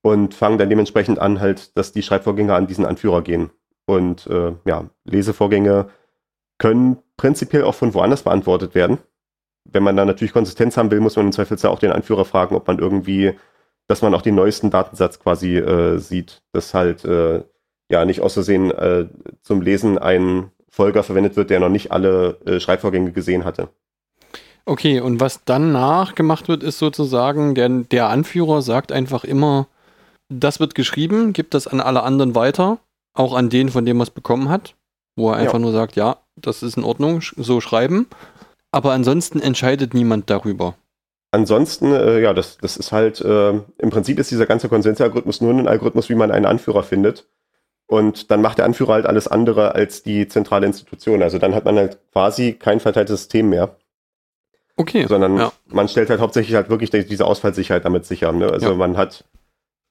[0.00, 3.50] Und fangen dann dementsprechend an, halt, dass die Schreibvorgänge an diesen Anführer gehen.
[3.84, 5.90] Und äh, ja, Lesevorgänge
[6.58, 8.98] können prinzipiell auch von woanders beantwortet werden.
[9.64, 12.56] Wenn man da natürlich Konsistenz haben will, muss man im Zweifelsfall auch den Anführer fragen,
[12.56, 13.34] ob man irgendwie,
[13.86, 17.42] dass man auch den neuesten Datensatz quasi äh, sieht, dass halt äh,
[17.90, 19.08] ja nicht aus Versehen äh,
[19.42, 23.68] zum Lesen ein Folger verwendet wird, der noch nicht alle äh, Schreibvorgänge gesehen hatte.
[24.66, 29.68] Okay, und was dann nachgemacht wird, ist sozusagen, der, der Anführer sagt einfach immer,
[30.28, 32.78] das wird geschrieben, gibt das an alle anderen weiter,
[33.14, 34.74] auch an den, von dem er es bekommen hat,
[35.16, 35.60] wo er einfach Ja.
[35.60, 38.06] nur sagt, ja, das ist in Ordnung, so schreiben.
[38.70, 40.74] Aber ansonsten entscheidet niemand darüber.
[41.30, 45.54] Ansonsten, äh, ja, das, das ist halt, äh, im Prinzip ist dieser ganze Konsensalgorithmus nur
[45.54, 47.26] ein Algorithmus, wie man einen Anführer findet.
[47.88, 51.22] Und dann macht der Anführer halt alles andere als die zentrale Institution.
[51.22, 53.76] Also dann hat man halt quasi kein verteiltes System mehr,
[54.76, 55.52] Okay, sondern ja.
[55.66, 58.32] man stellt halt hauptsächlich halt wirklich die- diese Ausfallsicherheit damit sicher.
[58.32, 58.50] Ne?
[58.50, 58.74] Also Ja.
[58.74, 59.24] man hat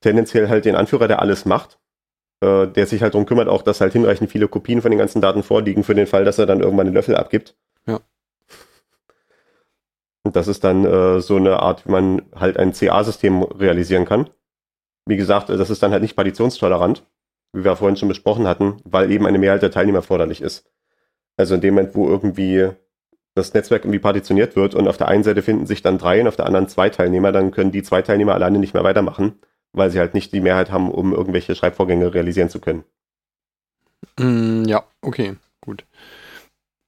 [0.02, 1.80] tendenziell halt den Anführer, der alles macht,
[2.42, 5.22] äh, der sich halt darum kümmert, auch dass halt hinreichend viele Kopien von den ganzen
[5.22, 7.56] Daten vorliegen für den Fall, dass er dann irgendwann den Löffel abgibt.
[7.88, 8.02] Ja.
[10.24, 14.30] Und das ist dann äh, so eine Art, wie man halt ein CA-System realisieren kann.
[15.06, 17.04] Wie gesagt, das ist dann halt nicht partitionstolerant,
[17.56, 20.66] wie wir vorhin schon besprochen hatten, weil eben eine Mehrheit der Teilnehmer erforderlich ist.
[21.38, 22.70] Also in dem Moment, wo irgendwie
[23.34, 26.28] das Netzwerk irgendwie partitioniert wird und auf der einen Seite finden sich dann drei und
[26.28, 29.40] auf der anderen zwei Teilnehmer, dann können die zwei Teilnehmer alleine nicht mehr weitermachen,
[29.74, 32.84] weil sie halt nicht die Mehrheit haben, um irgendwelche Schreibvorgänge realisieren zu können.
[34.18, 35.86] Mm, ja, okay, gut.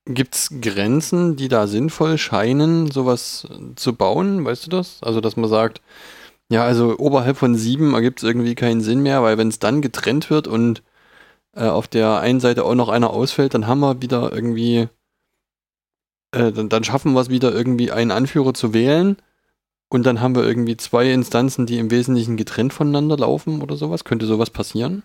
[0.05, 3.45] Gibt es Grenzen, die da sinnvoll scheinen, sowas
[3.75, 4.45] zu bauen?
[4.45, 5.03] Weißt du das?
[5.03, 5.81] Also, dass man sagt,
[6.51, 9.81] ja, also oberhalb von sieben ergibt es irgendwie keinen Sinn mehr, weil wenn es dann
[9.81, 10.83] getrennt wird und
[11.53, 14.87] äh, auf der einen Seite auch noch einer ausfällt, dann haben wir wieder irgendwie,
[16.31, 19.17] äh, dann, dann schaffen wir es wieder irgendwie einen Anführer zu wählen
[19.89, 24.03] und dann haben wir irgendwie zwei Instanzen, die im Wesentlichen getrennt voneinander laufen oder sowas.
[24.03, 25.03] Könnte sowas passieren?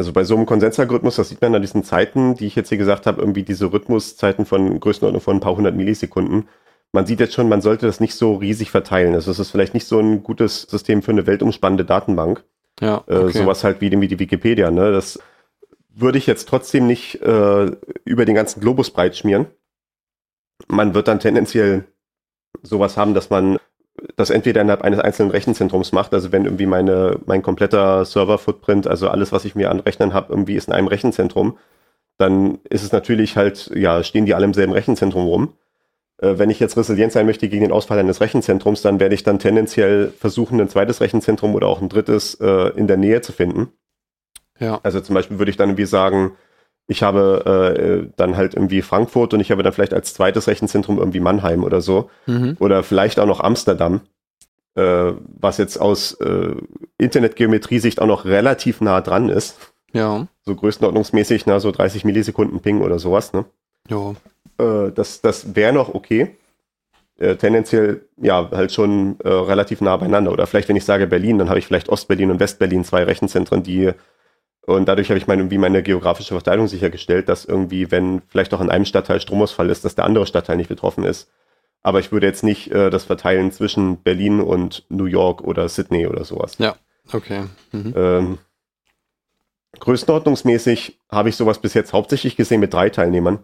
[0.00, 2.78] Also bei so einem Konsensalgorithmus, das sieht man an diesen Zeiten, die ich jetzt hier
[2.78, 6.48] gesagt habe, irgendwie diese Rhythmuszeiten von Größenordnung von ein paar hundert Millisekunden.
[6.92, 9.14] Man sieht jetzt schon, man sollte das nicht so riesig verteilen.
[9.14, 12.44] Also es ist vielleicht nicht so ein gutes System für eine weltumspannende Datenbank.
[12.80, 13.38] Ja, Äh, okay.
[13.38, 14.70] Sowas halt wie, wie die Wikipedia.
[14.70, 14.92] Ne?
[14.92, 15.18] Das
[15.94, 17.70] würde ich jetzt trotzdem nicht äh,
[18.04, 19.46] über den ganzen Globus breit schmieren.
[20.66, 21.84] Man wird dann tendenziell
[22.62, 23.58] sowas haben, dass man
[24.16, 26.14] das entweder innerhalb eines einzelnen Rechenzentrums macht.
[26.14, 30.32] Also wenn irgendwie meine, mein kompletter Server-Footprint, also alles, was ich mir an Rechnern habe,
[30.32, 31.58] irgendwie ist in einem Rechenzentrum,
[32.16, 35.52] dann ist es natürlich halt, ja, stehen die alle im selben Rechenzentrum rum.
[36.18, 39.22] Äh, wenn ich jetzt resilient sein möchte gegen den Ausfall eines Rechenzentrums, dann werde ich
[39.22, 43.32] dann tendenziell versuchen, ein zweites Rechenzentrum oder auch ein drittes äh, in der Nähe zu
[43.32, 43.68] finden.
[44.58, 44.80] Ja.
[44.82, 46.32] Also zum Beispiel würde ich dann irgendwie sagen,
[46.88, 50.98] ich habe äh, dann halt irgendwie Frankfurt und ich habe dann vielleicht als zweites Rechenzentrum
[50.98, 52.10] irgendwie Mannheim oder so.
[52.26, 52.56] Mhm.
[52.58, 54.00] Oder vielleicht auch noch Amsterdam,
[54.74, 56.54] äh, was jetzt aus äh,
[56.96, 59.58] Internetgeometrie-Sicht auch noch relativ nah dran ist.
[59.92, 60.26] Ja.
[60.42, 63.44] So größenordnungsmäßig, na, so 30 Millisekunden Ping oder sowas, ne?
[63.88, 64.14] Ja.
[64.58, 66.36] Äh, das das wäre noch okay.
[67.18, 70.32] Äh, tendenziell ja halt schon äh, relativ nah beieinander.
[70.32, 73.62] Oder vielleicht, wenn ich sage Berlin, dann habe ich vielleicht Ostberlin und Westberlin zwei Rechenzentren,
[73.62, 73.92] die
[74.68, 78.60] und dadurch habe ich meine, irgendwie meine geografische Verteilung sichergestellt, dass irgendwie, wenn vielleicht auch
[78.60, 81.30] in einem Stadtteil Stromausfall ist, dass der andere Stadtteil nicht betroffen ist.
[81.80, 86.06] Aber ich würde jetzt nicht äh, das verteilen zwischen Berlin und New York oder Sydney
[86.06, 86.58] oder sowas.
[87.10, 87.44] Okay.
[87.72, 87.94] Mhm.
[87.96, 88.38] Ähm,
[89.80, 93.38] größenordnungsmäßig habe ich sowas bis jetzt hauptsächlich gesehen mit drei Teilnehmern.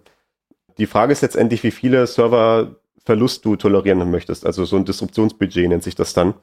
[0.79, 4.45] Die Frage ist letztendlich, wie viele Serververlust du tolerieren möchtest.
[4.45, 6.35] Also so ein Disruptionsbudget nennt sich das dann.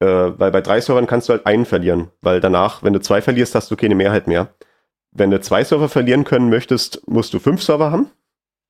[0.00, 3.20] Äh, weil bei drei Servern kannst du halt einen verlieren, weil danach, wenn du zwei
[3.20, 4.48] verlierst, hast du keine Mehrheit mehr.
[5.10, 8.10] Wenn du zwei Server verlieren können möchtest, musst du fünf Server haben,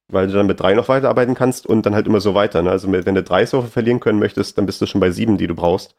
[0.09, 2.63] weil du dann mit drei noch weiterarbeiten kannst und dann halt immer so weiter.
[2.63, 2.71] Ne?
[2.71, 5.47] Also wenn du drei Server verlieren können möchtest, dann bist du schon bei sieben, die
[5.47, 5.95] du brauchst.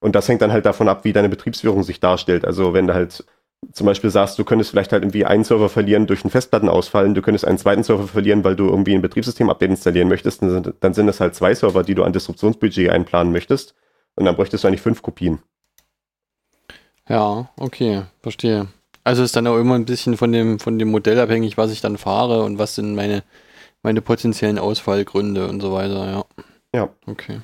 [0.00, 2.44] Und das hängt dann halt davon ab, wie deine Betriebsführung sich darstellt.
[2.44, 3.24] Also wenn du halt
[3.72, 7.22] zum Beispiel sagst, du könntest vielleicht halt irgendwie einen Server verlieren durch einen Festplattenausfall, du
[7.22, 10.94] könntest einen zweiten Server verlieren, weil du irgendwie ein Betriebssystem-Update installieren möchtest, dann sind, dann
[10.94, 13.74] sind es halt zwei Server, die du an Disruptionsbudget einplanen möchtest.
[14.16, 15.40] Und dann bräuchtest du eigentlich fünf Kopien.
[17.08, 18.68] Ja, okay, verstehe.
[19.02, 21.80] Also ist dann auch immer ein bisschen von dem, von dem Modell abhängig, was ich
[21.80, 23.22] dann fahre und was sind meine,
[23.82, 26.24] meine potenziellen Ausfallgründe und so weiter, ja.
[26.74, 26.88] Ja.
[27.06, 27.40] Okay.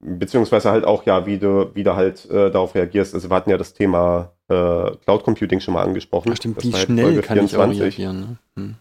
[0.00, 3.14] Beziehungsweise halt auch, ja, wie du, wie du halt äh, darauf reagierst.
[3.14, 6.30] Also wir hatten ja das Thema äh, Cloud Computing schon mal angesprochen.
[6.32, 7.82] Ach stimmt, Das wie schnell Folge kann ich auch 24.
[7.82, 8.36] reagieren, ne?
[8.56, 8.74] Hm.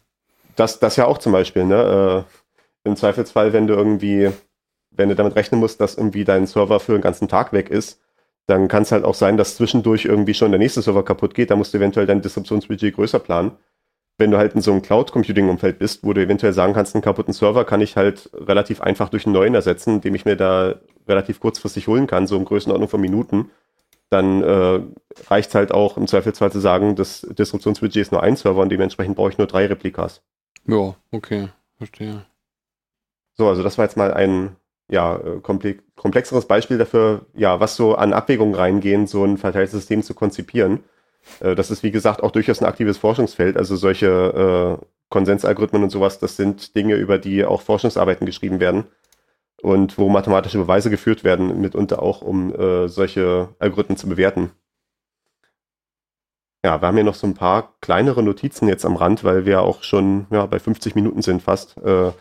[0.56, 2.26] Das, das ja auch zum Beispiel, ne?
[2.86, 4.32] Äh, Im Zweifelsfall, wenn du irgendwie,
[4.92, 8.00] wenn du damit rechnen musst, dass irgendwie dein Server für den ganzen Tag weg ist,
[8.46, 11.50] dann kann es halt auch sein, dass zwischendurch irgendwie schon der nächste Server kaputt geht.
[11.50, 13.52] Da musst du eventuell dein Distributionsbudget größer planen.
[14.18, 17.34] Wenn du halt in so einem Cloud-Computing-Umfeld bist, wo du eventuell sagen kannst, einen kaputten
[17.34, 20.76] Server kann ich halt relativ einfach durch einen neuen ersetzen, den ich mir da
[21.08, 23.50] relativ kurzfristig holen kann, so in Größenordnung von Minuten,
[24.10, 24.80] dann äh,
[25.28, 28.70] reicht es halt auch im Zweifelsfall zu sagen, das Distributionsbudget ist nur ein Server und
[28.70, 30.22] dementsprechend brauche ich nur drei Replikas.
[30.68, 32.26] Ja, okay, verstehe.
[33.34, 34.56] So, also das war jetzt mal ein
[34.90, 35.40] ja, äh,
[35.96, 40.84] komplexeres Beispiel dafür, ja, was so an Abwägungen reingehen, so ein Verteilsystem zu konzipieren.
[41.40, 43.58] Äh, das ist, wie gesagt, auch durchaus ein aktives Forschungsfeld.
[43.58, 48.86] Also solche äh, Konsensalgorithmen und sowas, das sind Dinge, über die auch Forschungsarbeiten geschrieben werden
[49.64, 54.52] und wo mathematische Beweise geführt werden, mitunter auch, um äh, solche Algorithmen zu bewerten.
[56.66, 59.62] Ja, wir haben hier noch so ein paar kleinere Notizen jetzt am Rand, weil wir
[59.62, 61.78] auch schon ja, bei 50 Minuten sind fast.
[61.78, 62.12] Äh,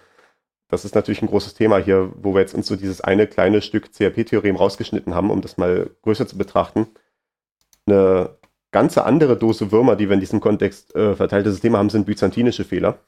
[0.68, 3.61] das ist natürlich ein großes Thema hier, wo wir jetzt uns so dieses eine kleine
[3.61, 6.86] Stück CRP-Theorem rausgeschnitten haben, um das mal größer zu betrachten.
[7.86, 8.36] Eine
[8.70, 12.64] ganze andere Dose Würmer, die wir in diesem Kontext äh, verteilte Systeme haben, sind byzantinische
[12.64, 13.01] Fehler.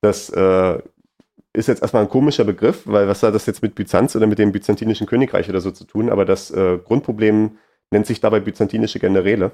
[0.00, 0.80] Das äh,
[1.52, 4.38] ist jetzt erstmal ein komischer Begriff, weil was hat das jetzt mit Byzanz oder mit
[4.38, 6.10] dem byzantinischen Königreich oder so zu tun?
[6.10, 7.58] Aber das äh, Grundproblem
[7.90, 9.52] nennt sich dabei byzantinische Generäle.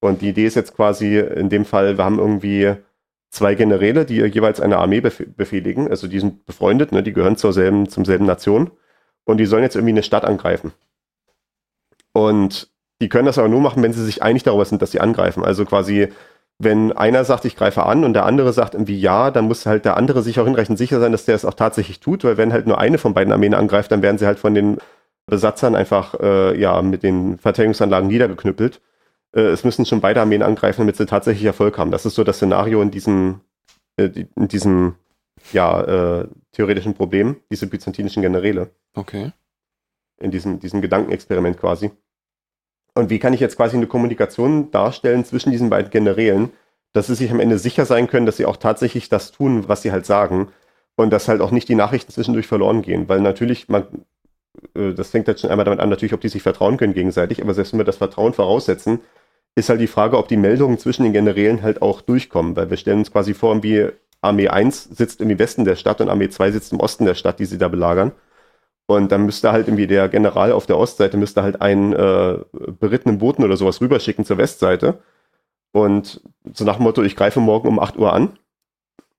[0.00, 2.74] Und die Idee ist jetzt quasi in dem Fall, wir haben irgendwie
[3.30, 5.88] zwei Generäle, die jeweils eine Armee befehligen.
[5.88, 7.02] Also die sind befreundet, ne?
[7.02, 8.70] die gehören zur selben, zum selben Nation.
[9.24, 10.72] Und die sollen jetzt irgendwie eine Stadt angreifen.
[12.12, 12.70] Und
[13.00, 15.44] die können das aber nur machen, wenn sie sich einig darüber sind, dass sie angreifen.
[15.44, 16.08] Also quasi,
[16.62, 19.84] wenn einer sagt, ich greife an und der andere sagt irgendwie ja, dann muss halt
[19.84, 22.52] der andere sich auch hinreichend sicher sein, dass der es auch tatsächlich tut, weil wenn
[22.52, 24.78] halt nur eine von beiden Armeen angreift, dann werden sie halt von den
[25.26, 28.80] Besatzern einfach äh, ja mit den Verteidigungsanlagen niedergeknüppelt
[29.32, 31.90] äh, es müssen schon beide Armeen angreifen, damit sie tatsächlich Erfolg haben.
[31.90, 33.40] Das ist so das Szenario in diesem,
[33.96, 34.96] äh, in diesem
[35.52, 38.70] ja, äh, theoretischen Problem, diese byzantinischen Generäle.
[38.94, 39.32] Okay.
[40.18, 41.90] In diesem, diesem Gedankenexperiment quasi.
[43.00, 46.50] Und wie kann ich jetzt quasi eine Kommunikation darstellen zwischen diesen beiden Generälen,
[46.92, 49.82] dass sie sich am Ende sicher sein können, dass sie auch tatsächlich das tun, was
[49.82, 50.48] sie halt sagen
[50.96, 53.86] und dass halt auch nicht die Nachrichten zwischendurch verloren gehen, weil natürlich man
[54.74, 57.42] äh, das fängt halt schon einmal damit an, natürlich, ob die sich vertrauen können gegenseitig,
[57.42, 59.00] aber selbst wenn wir das Vertrauen voraussetzen,
[59.54, 62.76] ist halt die Frage, ob die Meldungen zwischen den Generälen halt auch durchkommen, weil wir
[62.76, 63.88] stellen uns quasi vor, wie
[64.20, 67.38] Armee 1 sitzt im Westen der Stadt und Armee 2 sitzt im Osten der Stadt,
[67.38, 68.12] die sie da belagern.
[68.90, 72.38] Und dann müsste halt irgendwie der General auf der Ostseite müsste halt einen äh,
[72.80, 74.98] berittenen Boten oder sowas rüberschicken zur Westseite.
[75.70, 76.20] Und
[76.52, 78.30] so nach dem Motto, ich greife morgen um 8 Uhr an.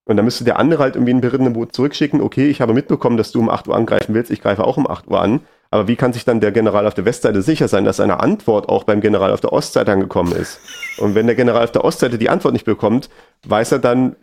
[0.03, 3.15] Und dann müsste der andere halt irgendwie einen berittenen Boten zurückschicken, okay, ich habe mitbekommen,
[3.15, 5.39] dass du um 8 Uhr angreifen willst, ich greife auch um 8 Uhr an.
[5.69, 8.67] Aber wie kann sich dann der General auf der Westseite sicher sein, dass eine Antwort
[8.67, 10.59] auch beim General auf der Ostseite angekommen ist?
[10.97, 13.09] Und wenn der General auf der Ostseite die Antwort nicht bekommt,
[13.47, 14.17] weiß er dann,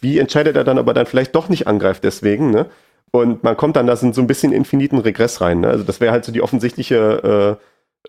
[0.00, 2.70] wie entscheidet er dann, ob er dann vielleicht doch nicht angreift deswegen, ne?
[3.14, 5.60] Und man kommt dann da so ein bisschen infiniten Regress rein.
[5.60, 5.68] Ne?
[5.68, 7.58] Also das wäre halt so die offensichtliche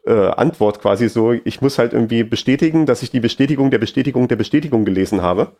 [0.05, 3.77] äh, äh, Antwort quasi so, ich muss halt irgendwie bestätigen, dass ich die Bestätigung der
[3.77, 5.51] Bestätigung der Bestätigung gelesen habe.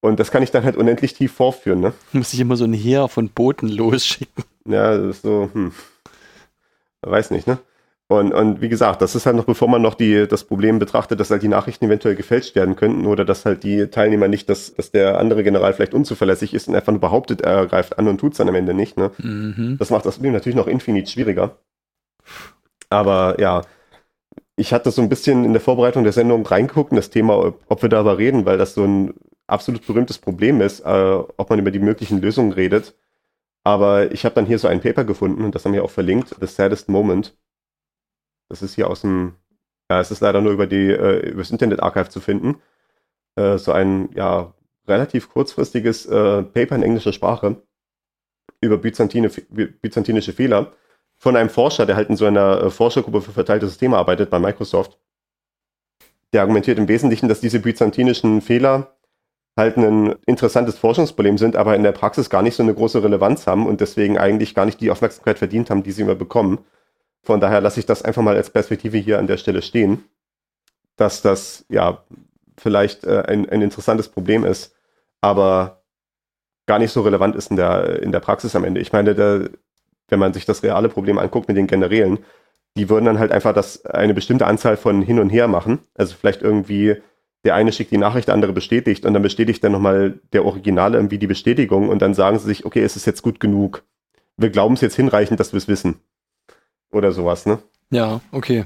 [0.00, 1.78] Und das kann ich dann halt unendlich tief vorführen.
[1.78, 1.92] Ne?
[2.12, 4.44] Muss ich immer so ein Heer von Booten losschicken.
[4.66, 5.72] Ja, das ist so, hm
[7.02, 7.58] weiß nicht, ne?
[8.10, 11.20] Und, und wie gesagt, das ist halt noch, bevor man noch die, das Problem betrachtet,
[11.20, 14.74] dass halt die Nachrichten eventuell gefälscht werden könnten oder dass halt die Teilnehmer nicht, dass,
[14.74, 18.18] dass der andere General vielleicht unzuverlässig ist und einfach nur behauptet, er greift an und
[18.18, 18.96] tut es dann am Ende nicht.
[18.96, 19.10] Ne?
[19.18, 19.76] Mhm.
[19.78, 21.58] Das macht das Problem natürlich noch infinit schwieriger.
[22.88, 23.60] Aber ja,
[24.56, 27.60] ich hatte so ein bisschen in der Vorbereitung der Sendung reingeguckt in das Thema, ob,
[27.68, 29.12] ob wir darüber reden, weil das so ein
[29.46, 32.94] absolut berühmtes Problem ist, äh, ob man über die möglichen Lösungen redet.
[33.64, 36.34] Aber ich habe dann hier so ein Paper gefunden und das haben wir auch verlinkt,
[36.40, 37.36] The Saddest Moment.
[38.48, 39.34] Das ist hier aus dem,
[39.90, 42.60] ja, es ist leider nur über die, äh, über das Internet Archive zu finden.
[43.36, 44.54] Äh, so ein, ja,
[44.86, 47.62] relativ kurzfristiges äh, Paper in englischer Sprache
[48.60, 50.72] über Byzantine, byzantinische Fehler
[51.16, 54.38] von einem Forscher, der halt in so einer äh, Forschergruppe für verteilte Systeme arbeitet bei
[54.38, 54.98] Microsoft.
[56.32, 58.96] Der argumentiert im Wesentlichen, dass diese byzantinischen Fehler
[59.56, 63.46] halt ein interessantes Forschungsproblem sind, aber in der Praxis gar nicht so eine große Relevanz
[63.46, 66.64] haben und deswegen eigentlich gar nicht die Aufmerksamkeit verdient haben, die sie immer bekommen.
[67.22, 70.04] Von daher lasse ich das einfach mal als Perspektive hier an der Stelle stehen,
[70.96, 72.04] dass das ja
[72.56, 74.74] vielleicht äh, ein, ein interessantes Problem ist,
[75.20, 75.82] aber
[76.66, 78.80] gar nicht so relevant ist in der, in der Praxis am Ende.
[78.80, 79.50] Ich meine, der,
[80.08, 82.18] wenn man sich das reale Problem anguckt mit den Generälen,
[82.76, 85.80] die würden dann halt einfach das eine bestimmte Anzahl von hin und her machen.
[85.94, 86.96] Also vielleicht irgendwie
[87.44, 90.98] der eine schickt die Nachricht, der andere bestätigt und dann bestätigt dann nochmal der Originale
[90.98, 93.84] irgendwie die Bestätigung und dann sagen sie sich, okay, es ist jetzt gut genug.
[94.36, 96.00] Wir glauben es jetzt hinreichend, dass wir es wissen.
[96.90, 97.58] Oder sowas, ne?
[97.90, 98.64] Ja, okay.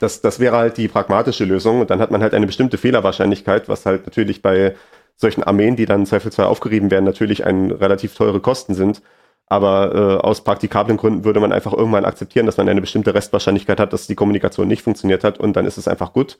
[0.00, 3.68] Das, das wäre halt die pragmatische Lösung und dann hat man halt eine bestimmte Fehlerwahrscheinlichkeit,
[3.68, 4.76] was halt natürlich bei
[5.16, 9.02] solchen Armeen, die dann zweifelsfrei aufgerieben werden, natürlich ein relativ teure Kosten sind.
[9.46, 13.80] Aber äh, aus praktikablen Gründen würde man einfach irgendwann akzeptieren, dass man eine bestimmte Restwahrscheinlichkeit
[13.80, 16.38] hat, dass die Kommunikation nicht funktioniert hat und dann ist es einfach gut.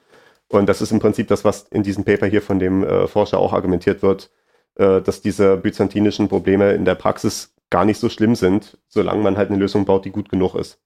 [0.49, 3.39] Und das ist im Prinzip das, was in diesem Paper hier von dem äh, Forscher
[3.39, 4.31] auch argumentiert wird,
[4.77, 9.37] äh, dass diese byzantinischen Probleme in der Praxis gar nicht so schlimm sind, solange man
[9.37, 10.79] halt eine Lösung baut, die gut genug ist.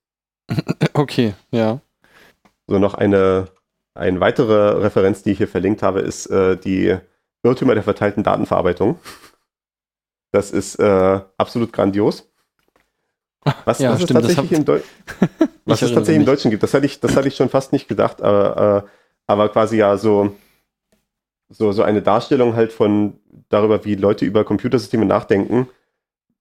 [0.94, 1.80] Okay, ja.
[2.66, 3.48] So noch eine,
[3.94, 6.96] eine weitere Referenz, die ich hier verlinkt habe, ist äh, die
[7.42, 8.98] Irrtümer der verteilten Datenverarbeitung.
[10.30, 12.28] Das ist äh, absolut grandios.
[13.64, 14.80] Was, Ja, was es stimmt, das tatsächlich, im, Deu
[15.64, 16.26] was es tatsächlich im.
[16.26, 18.90] Deutschen gibt, das hatte ich, das hatte ich schon fast nicht gedacht, aber, äh,
[19.26, 20.36] aber quasi ja so,
[21.48, 25.68] so, so eine Darstellung halt von darüber, wie Leute über Computersysteme nachdenken,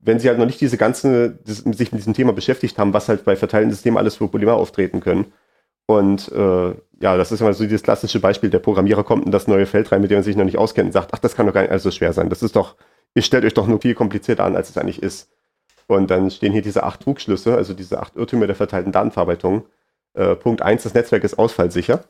[0.01, 3.07] wenn sie halt noch nicht diese ganze, das, sich mit diesem Thema beschäftigt haben, was
[3.07, 5.31] halt bei verteilten Systemen alles für Probleme auftreten können.
[5.85, 6.69] Und äh,
[7.01, 9.91] ja, das ist immer so dieses klassische Beispiel, der Programmierer kommt in das neue Feld
[9.91, 11.61] rein, mit dem er sich noch nicht auskennt und sagt, ach, das kann doch gar
[11.61, 12.29] nicht alles so schwer sein.
[12.29, 12.75] Das ist doch,
[13.13, 15.29] ihr stellt euch doch nur viel komplizierter an, als es eigentlich ist.
[15.87, 19.65] Und dann stehen hier diese acht Trugschlüsse, also diese acht Irrtümer der verteilten Datenverarbeitung.
[20.13, 22.05] Äh, Punkt eins: das Netzwerk ist ausfallsicher.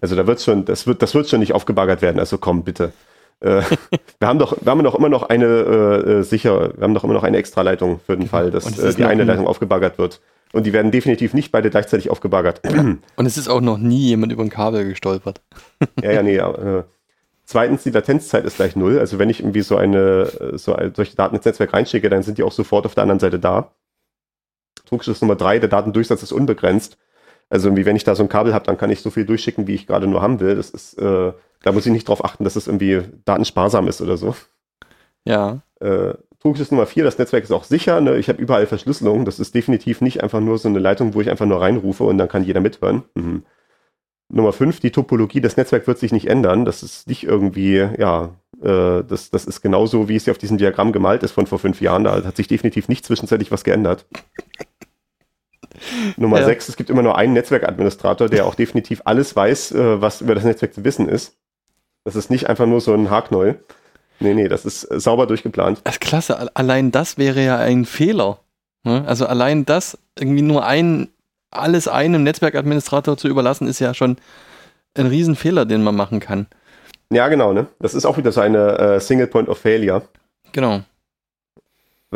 [0.00, 2.18] Also da wird schon, das wird, das wird schon nicht aufgebaggert werden.
[2.18, 2.92] Also komm, bitte.
[3.40, 3.62] Äh,
[4.18, 7.04] wir haben doch, wir haben doch immer noch eine äh, äh, sicher, wir haben doch
[7.04, 9.98] immer noch eine Extraleitung für den Fall, Und dass äh, die eine ein- Leitung aufgebaggert
[9.98, 10.20] wird.
[10.52, 12.60] Und die werden definitiv nicht beide gleichzeitig aufgebaggert.
[13.16, 15.40] Und es ist auch noch nie jemand über ein Kabel gestolpert.
[16.02, 16.36] Ja, ja, nee.
[16.36, 16.84] Äh,
[17.44, 18.98] zweitens, die Latenzzeit ist gleich null.
[18.98, 22.22] Also wenn ich irgendwie so eine, äh, so ein, solche Daten ins Netzwerk reinschicke, dann
[22.22, 23.72] sind die auch sofort auf der anderen Seite da.
[24.86, 26.96] Trugschluss Nummer drei, der Datendurchsatz ist unbegrenzt.
[27.48, 29.66] Also irgendwie, wenn ich da so ein Kabel habe, dann kann ich so viel durchschicken,
[29.66, 30.56] wie ich gerade nur haben will.
[30.56, 31.32] Das ist, äh,
[31.62, 34.34] da muss ich nicht drauf achten, dass es irgendwie datensparsam ist oder so.
[35.24, 35.62] Ja.
[35.80, 38.00] Äh, Trugschluss Nummer vier, das Netzwerk ist auch sicher.
[38.00, 38.16] Ne?
[38.18, 39.24] Ich habe überall Verschlüsselung.
[39.24, 42.18] Das ist definitiv nicht einfach nur so eine Leitung, wo ich einfach nur reinrufe und
[42.18, 43.04] dann kann jeder mithören.
[43.14, 43.44] Mhm.
[44.28, 46.64] Nummer fünf, die Topologie des Netzwerks wird sich nicht ändern.
[46.64, 50.58] Das ist nicht irgendwie, ja, äh, das, das ist genauso, wie es hier auf diesem
[50.58, 52.04] Diagramm gemalt ist von vor fünf Jahren.
[52.04, 54.06] Da hat sich definitiv nicht zwischenzeitlich was geändert.
[56.16, 56.46] Nummer Ja.
[56.46, 60.34] sechs, es gibt immer nur einen Netzwerkadministrator, der auch definitiv alles weiß, äh, was über
[60.34, 61.36] das Netzwerk zu wissen ist.
[62.04, 63.62] Das ist nicht einfach nur so ein Haarknäuel.
[64.20, 65.80] Nee, nee, das ist äh, sauber durchgeplant.
[65.84, 66.38] Das ist klasse.
[66.38, 68.38] Al- Allein das wäre ja ein Fehler.
[68.84, 69.04] Ne?
[69.06, 71.08] Also allein das irgendwie nur ein,
[71.50, 74.16] alles einem Netzwerkadministrator zu überlassen, ist ja schon
[74.96, 76.46] ein Riesenfehler, den man machen kann.
[77.10, 77.66] Ja, genau, ne?
[77.78, 80.02] Das ist auch wieder so eine äh, Single Point of Failure.
[80.52, 80.80] Genau.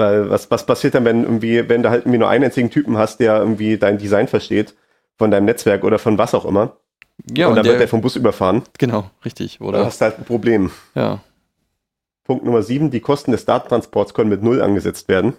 [0.00, 2.96] Weil was, was passiert dann, wenn irgendwie, wenn du halt irgendwie nur einen einzigen Typen
[2.96, 4.74] hast, der irgendwie dein Design versteht,
[5.18, 6.78] von deinem Netzwerk oder von was auch immer,
[7.30, 9.84] Ja, und und dann der, wird der vom Bus überfahren, genau, richtig, dann oder?
[9.84, 10.70] hast du halt ein Problem.
[10.94, 11.20] Ja.
[12.24, 15.34] Punkt Nummer sieben, die Kosten des Datentransports können mit Null angesetzt werden.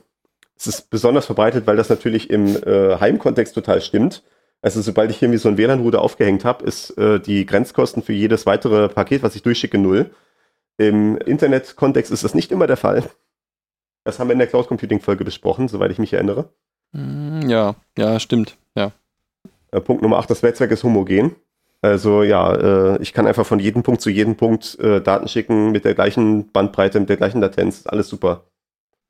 [0.56, 4.22] Es ist besonders verbreitet, weil das natürlich im äh, Heimkontext total stimmt.
[4.62, 8.46] Also sobald ich irgendwie so ein WLAN-Router aufgehängt habe, ist äh, die Grenzkosten für jedes
[8.46, 10.12] weitere Paket, was ich durchschicke, null.
[10.78, 13.04] Im Internet-Kontext ist das nicht immer der Fall.
[14.04, 16.50] Das haben wir in der Cloud Computing-Folge besprochen, soweit ich mich erinnere.
[16.96, 18.58] Hm, Ja, ja, stimmt.
[18.76, 18.92] Ja.
[19.72, 21.36] Äh, Punkt Nummer 8, das Netzwerk ist homogen.
[21.82, 22.54] Also ja,
[22.96, 25.96] äh, ich kann einfach von jedem Punkt zu jedem Punkt äh, Daten schicken mit der
[25.96, 28.44] gleichen Bandbreite, mit der gleichen Latenz, alles super.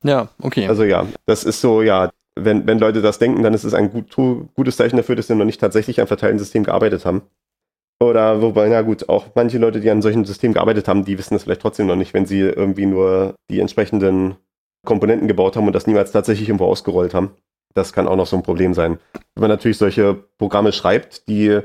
[0.02, 0.66] Ja, okay.
[0.68, 3.90] Also ja, das ist so, ja, wenn, wenn Leute das denken, dann ist es ein
[3.90, 4.14] gut,
[4.54, 7.22] gutes Zeichen dafür, dass sie noch nicht tatsächlich an verteilten Systemen gearbeitet haben.
[8.00, 11.34] Oder wobei, na gut, auch manche Leute, die an solchen Systemen gearbeitet haben, die wissen
[11.34, 14.36] das vielleicht trotzdem noch nicht, wenn sie irgendwie nur die entsprechenden
[14.84, 17.32] Komponenten gebaut haben und das niemals tatsächlich irgendwo ausgerollt haben.
[17.74, 18.98] Das kann auch noch so ein Problem sein.
[19.34, 21.60] Wenn man natürlich solche Programme schreibt, die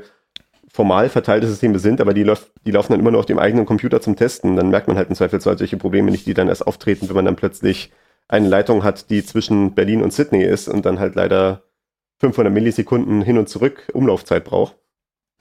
[0.70, 3.66] formal verteilte Systeme sind, aber die, läuft, die laufen dann immer nur auf dem eigenen
[3.66, 6.66] Computer zum Testen, dann merkt man halt im Zweifelsfall solche Probleme nicht, die dann erst
[6.66, 7.90] auftreten, wenn man dann plötzlich
[8.28, 11.62] eine Leitung hat, die zwischen Berlin und Sydney ist und dann halt leider
[12.20, 14.76] 500 Millisekunden hin und zurück Umlaufzeit braucht.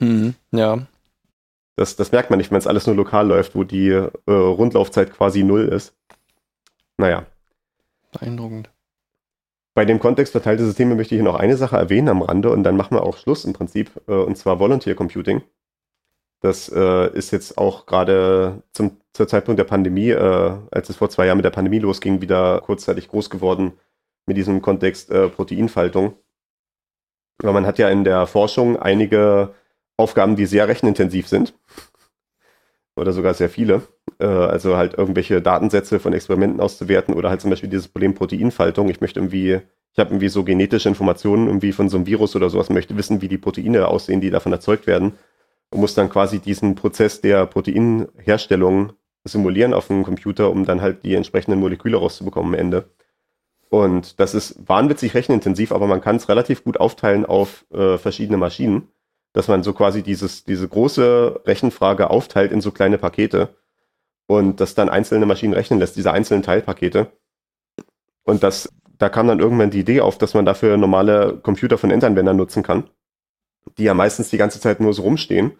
[0.02, 0.88] Hm, ja.
[1.76, 5.14] Das, das merkt man nicht, wenn es alles nur lokal läuft, wo die äh, Rundlaufzeit
[5.14, 5.96] quasi null ist.
[6.98, 7.28] Naja,
[8.20, 8.70] Beeindruckend.
[9.74, 12.76] bei dem Kontext verteilte Systeme möchte ich noch eine Sache erwähnen am Rande und dann
[12.78, 15.44] machen wir auch Schluss im Prinzip, äh, und zwar Volunteer Computing.
[16.42, 21.26] Das äh, ist jetzt auch gerade zum Zeitpunkt der Pandemie, äh, als es vor zwei
[21.26, 23.74] Jahren mit der Pandemie losging, wieder kurzzeitig groß geworden
[24.28, 26.16] mit diesem Kontext äh, Proteinfaltung.
[27.42, 29.54] Weil man hat ja in der Forschung einige
[29.96, 31.56] Aufgaben, die sehr rechenintensiv sind.
[32.98, 33.84] Oder sogar sehr viele.
[34.20, 38.90] Äh, also halt irgendwelche Datensätze von Experimenten auszuwerten oder halt zum Beispiel dieses Problem Proteinfaltung.
[38.90, 39.62] Ich möchte irgendwie,
[39.94, 43.22] ich habe irgendwie so genetische Informationen irgendwie von so einem Virus oder sowas, möchte wissen,
[43.22, 45.14] wie die Proteine aussehen, die davon erzeugt werden.
[45.70, 48.94] Und muss dann quasi diesen Prozess der Proteinherstellung
[49.26, 52.90] simulieren auf dem Computer, um dann halt die entsprechenden Moleküle rauszubekommen am Ende.
[53.70, 58.38] Und das ist wahnwitzig rechenintensiv, aber man kann es relativ gut aufteilen auf äh, verschiedene
[58.38, 58.88] Maschinen,
[59.38, 63.50] dass man so quasi dieses, diese große Rechenfrage aufteilt in so kleine Pakete
[64.28, 67.12] und das dann einzelne Maschinen rechnen lässt, diese einzelnen Teilpakete.
[68.24, 71.92] Und das da kam dann irgendwann die Idee auf, dass man dafür normale Computer von
[71.92, 72.86] Endanwendern nutzen kann,
[73.78, 75.54] die ja meistens die ganze Zeit nur so rumstehen.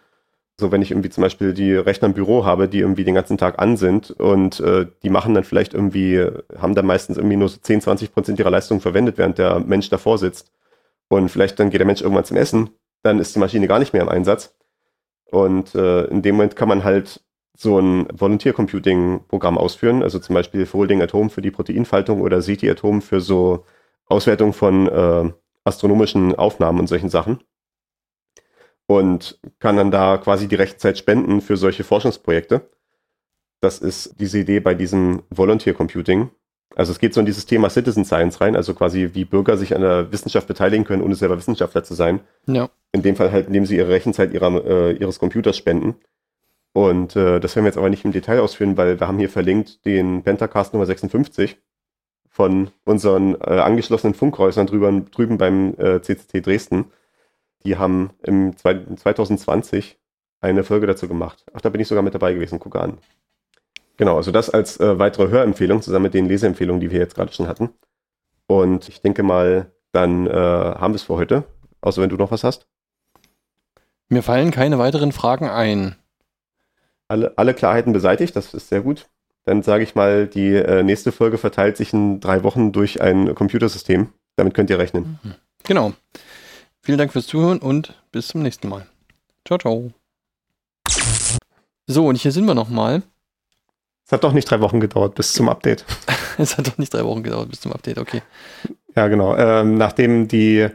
[0.60, 3.38] So, wenn ich irgendwie zum Beispiel die Rechner im Büro habe, die irgendwie den ganzen
[3.38, 7.50] Tag an sind und äh, die machen dann vielleicht irgendwie, haben dann meistens irgendwie nur
[7.50, 10.52] so 10, 20 Prozent ihrer Leistung verwendet, während der Mensch davor sitzt.
[11.10, 12.72] Und vielleicht dann geht der Mensch irgendwann zum Essen,
[13.08, 14.56] dann ist die Maschine gar nicht mehr im Einsatz.
[15.32, 17.22] Und äh, in dem Moment kann man halt
[17.58, 22.42] so ein Volunteer Computing Programm ausführen, also zum Beispiel Folding Atom für die Proteinfaltung oder
[22.42, 23.66] SETI Atom für so
[24.06, 25.32] Auswertung von äh,
[25.64, 27.40] astronomischen Aufnahmen und solchen Sachen.
[28.86, 32.70] Und kann dann da quasi die Rechtzeit spenden für solche Forschungsprojekte.
[33.60, 36.30] Das ist diese Idee bei diesem Volunteer Computing.
[36.76, 39.76] Also es geht so in dieses Thema Citizen Science rein, also quasi wie Bürger sich
[39.76, 42.20] an der Wissenschaft beteiligen können, ohne selber Wissenschaftler zu sein.
[42.46, 42.70] Ja.
[42.92, 45.96] In dem Fall halt, indem sie ihre Rechenzeit ihrer, äh, ihres Computers spenden.
[46.74, 49.30] Und äh, das werden wir jetzt aber nicht im Detail ausführen, weil wir haben hier
[49.30, 51.58] verlinkt den Pentacast Nummer 56
[52.30, 56.86] von unseren äh, angeschlossenen Funkhäusern drüber, drüben beim äh, CCT Dresden.
[57.64, 59.98] Die haben im zwei, 2020
[60.40, 61.44] eine Folge dazu gemacht.
[61.54, 63.00] Ach, da bin ich sogar mit dabei gewesen, gucke an.
[63.98, 67.34] Genau, also das als äh, weitere Hörempfehlung zusammen mit den Leseempfehlungen, die wir jetzt gerade
[67.34, 67.70] schon hatten.
[68.48, 71.44] Und ich denke mal, dann äh, haben wir es für heute.
[71.82, 72.68] Außer wenn du noch was hast.
[74.10, 75.96] Mir fallen keine weiteren Fragen ein.
[77.08, 79.08] Alle, alle Klarheiten beseitigt, das ist sehr gut.
[79.46, 83.34] Dann sage ich mal, die äh, nächste Folge verteilt sich in drei Wochen durch ein
[83.34, 84.10] Computersystem.
[84.36, 85.20] Damit könnt ihr rechnen.
[85.64, 85.94] Genau.
[86.82, 88.86] Vielen Dank fürs Zuhören und bis zum nächsten Mal.
[89.46, 89.92] Ciao, ciao.
[91.88, 93.04] So, und hier sind wir nochmal.
[94.08, 95.86] Es hat doch nicht drei Wochen gedauert bis zum Update.
[96.40, 98.22] Es hat doch nicht drei Wochen gedauert bis zum Update, okay.
[98.96, 99.36] Ja, genau.
[99.36, 100.68] Ähm, nachdem die,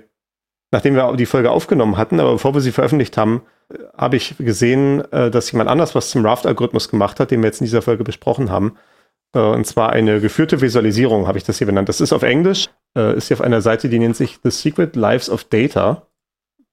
[0.73, 3.43] nachdem wir die Folge aufgenommen hatten, aber bevor wir sie veröffentlicht haben,
[3.97, 7.61] habe ich gesehen, äh, dass jemand anders was zum Raft-Algorithmus gemacht hat, den wir jetzt
[7.61, 8.77] in dieser Folge besprochen haben.
[9.35, 11.89] Äh, und zwar eine geführte Visualisierung, habe ich das hier benannt.
[11.89, 14.97] Das ist auf Englisch, äh, ist hier auf einer Seite, die nennt sich The Secret
[14.97, 16.09] Lives of Data.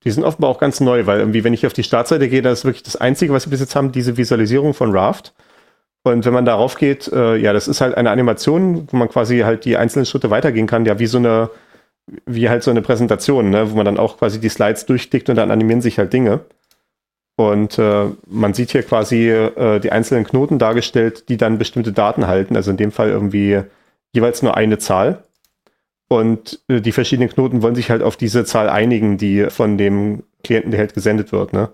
[0.04, 2.60] Die sind offenbar auch ganz neu, weil irgendwie, wenn ich auf die Startseite gehe, das
[2.60, 5.34] ist wirklich das Einzige, was wir bis jetzt haben, diese Visualisierung von Raft.
[6.04, 9.40] Und wenn man darauf geht, äh, ja, das ist halt eine Animation, wo man quasi
[9.40, 11.50] halt die einzelnen Schritte weitergehen kann, ja, wie so eine,
[12.26, 15.36] wie halt so eine Präsentation, ne, wo man dann auch quasi die Slides durchklickt und
[15.36, 16.42] dann animieren sich halt Dinge.
[17.36, 22.28] Und äh, man sieht hier quasi äh, die einzelnen Knoten dargestellt, die dann bestimmte Daten
[22.28, 23.62] halten, also in dem Fall irgendwie
[24.14, 25.24] jeweils nur eine Zahl.
[26.10, 30.24] Und äh, die verschiedenen Knoten wollen sich halt auf diese Zahl einigen, die von dem
[30.44, 31.70] Klienten, der halt gesendet wird, ne?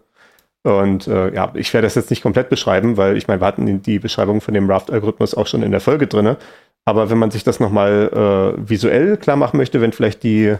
[0.65, 3.83] Und äh, ja, ich werde das jetzt nicht komplett beschreiben, weil ich meine, wir hatten
[3.83, 6.37] die Beschreibung von dem Raft-Algorithmus auch schon in der Folge drinne.
[6.85, 10.55] Aber wenn man sich das nochmal äh, visuell klar machen möchte, wenn vielleicht die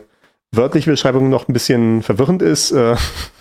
[0.52, 2.96] wörtliche Beschreibung noch ein bisschen verwirrend ist, äh,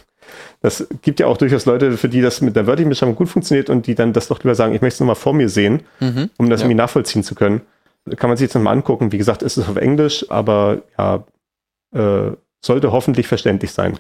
[0.62, 3.68] das gibt ja auch durchaus Leute, für die das mit der wörtlichen Beschreibung gut funktioniert
[3.68, 6.30] und die dann das doch lieber sagen, ich möchte es nochmal vor mir sehen, Mhm.
[6.38, 6.64] um das Ja.
[6.64, 7.60] irgendwie nachvollziehen zu können.
[8.16, 9.12] Kann man sich jetzt nochmal angucken.
[9.12, 11.24] Wie gesagt, es ist auf Englisch, aber ja,
[11.94, 12.32] äh,
[12.64, 13.98] sollte hoffentlich verständlich sein.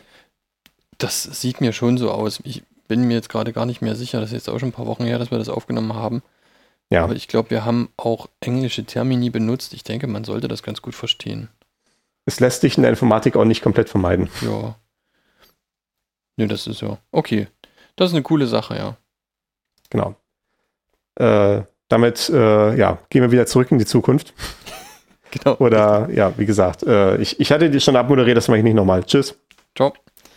[0.98, 2.40] Das sieht mir schon so aus.
[2.44, 4.20] Ich bin mir jetzt gerade gar nicht mehr sicher.
[4.20, 6.22] Das ist jetzt auch schon ein paar Wochen her, dass wir das aufgenommen haben.
[6.90, 7.04] Ja.
[7.04, 9.74] Aber ich glaube, wir haben auch englische Termini benutzt.
[9.74, 11.48] Ich denke, man sollte das ganz gut verstehen.
[12.26, 14.28] Es lässt sich in der Informatik auch nicht komplett vermeiden.
[14.42, 14.76] Ja.
[16.36, 16.98] Ne, das ist ja.
[17.12, 17.48] Okay.
[17.96, 18.96] Das ist eine coole Sache, ja.
[19.90, 20.14] Genau.
[21.16, 24.34] Äh, damit äh, ja, gehen wir wieder zurück in die Zukunft.
[25.42, 25.56] Genau.
[25.56, 28.74] Oder ja, wie gesagt, äh, ich, ich hatte die schon abmoderiert, das mache ich nicht
[28.74, 29.02] nochmal.
[29.02, 29.36] Tschüss.
[29.74, 29.92] Ciao.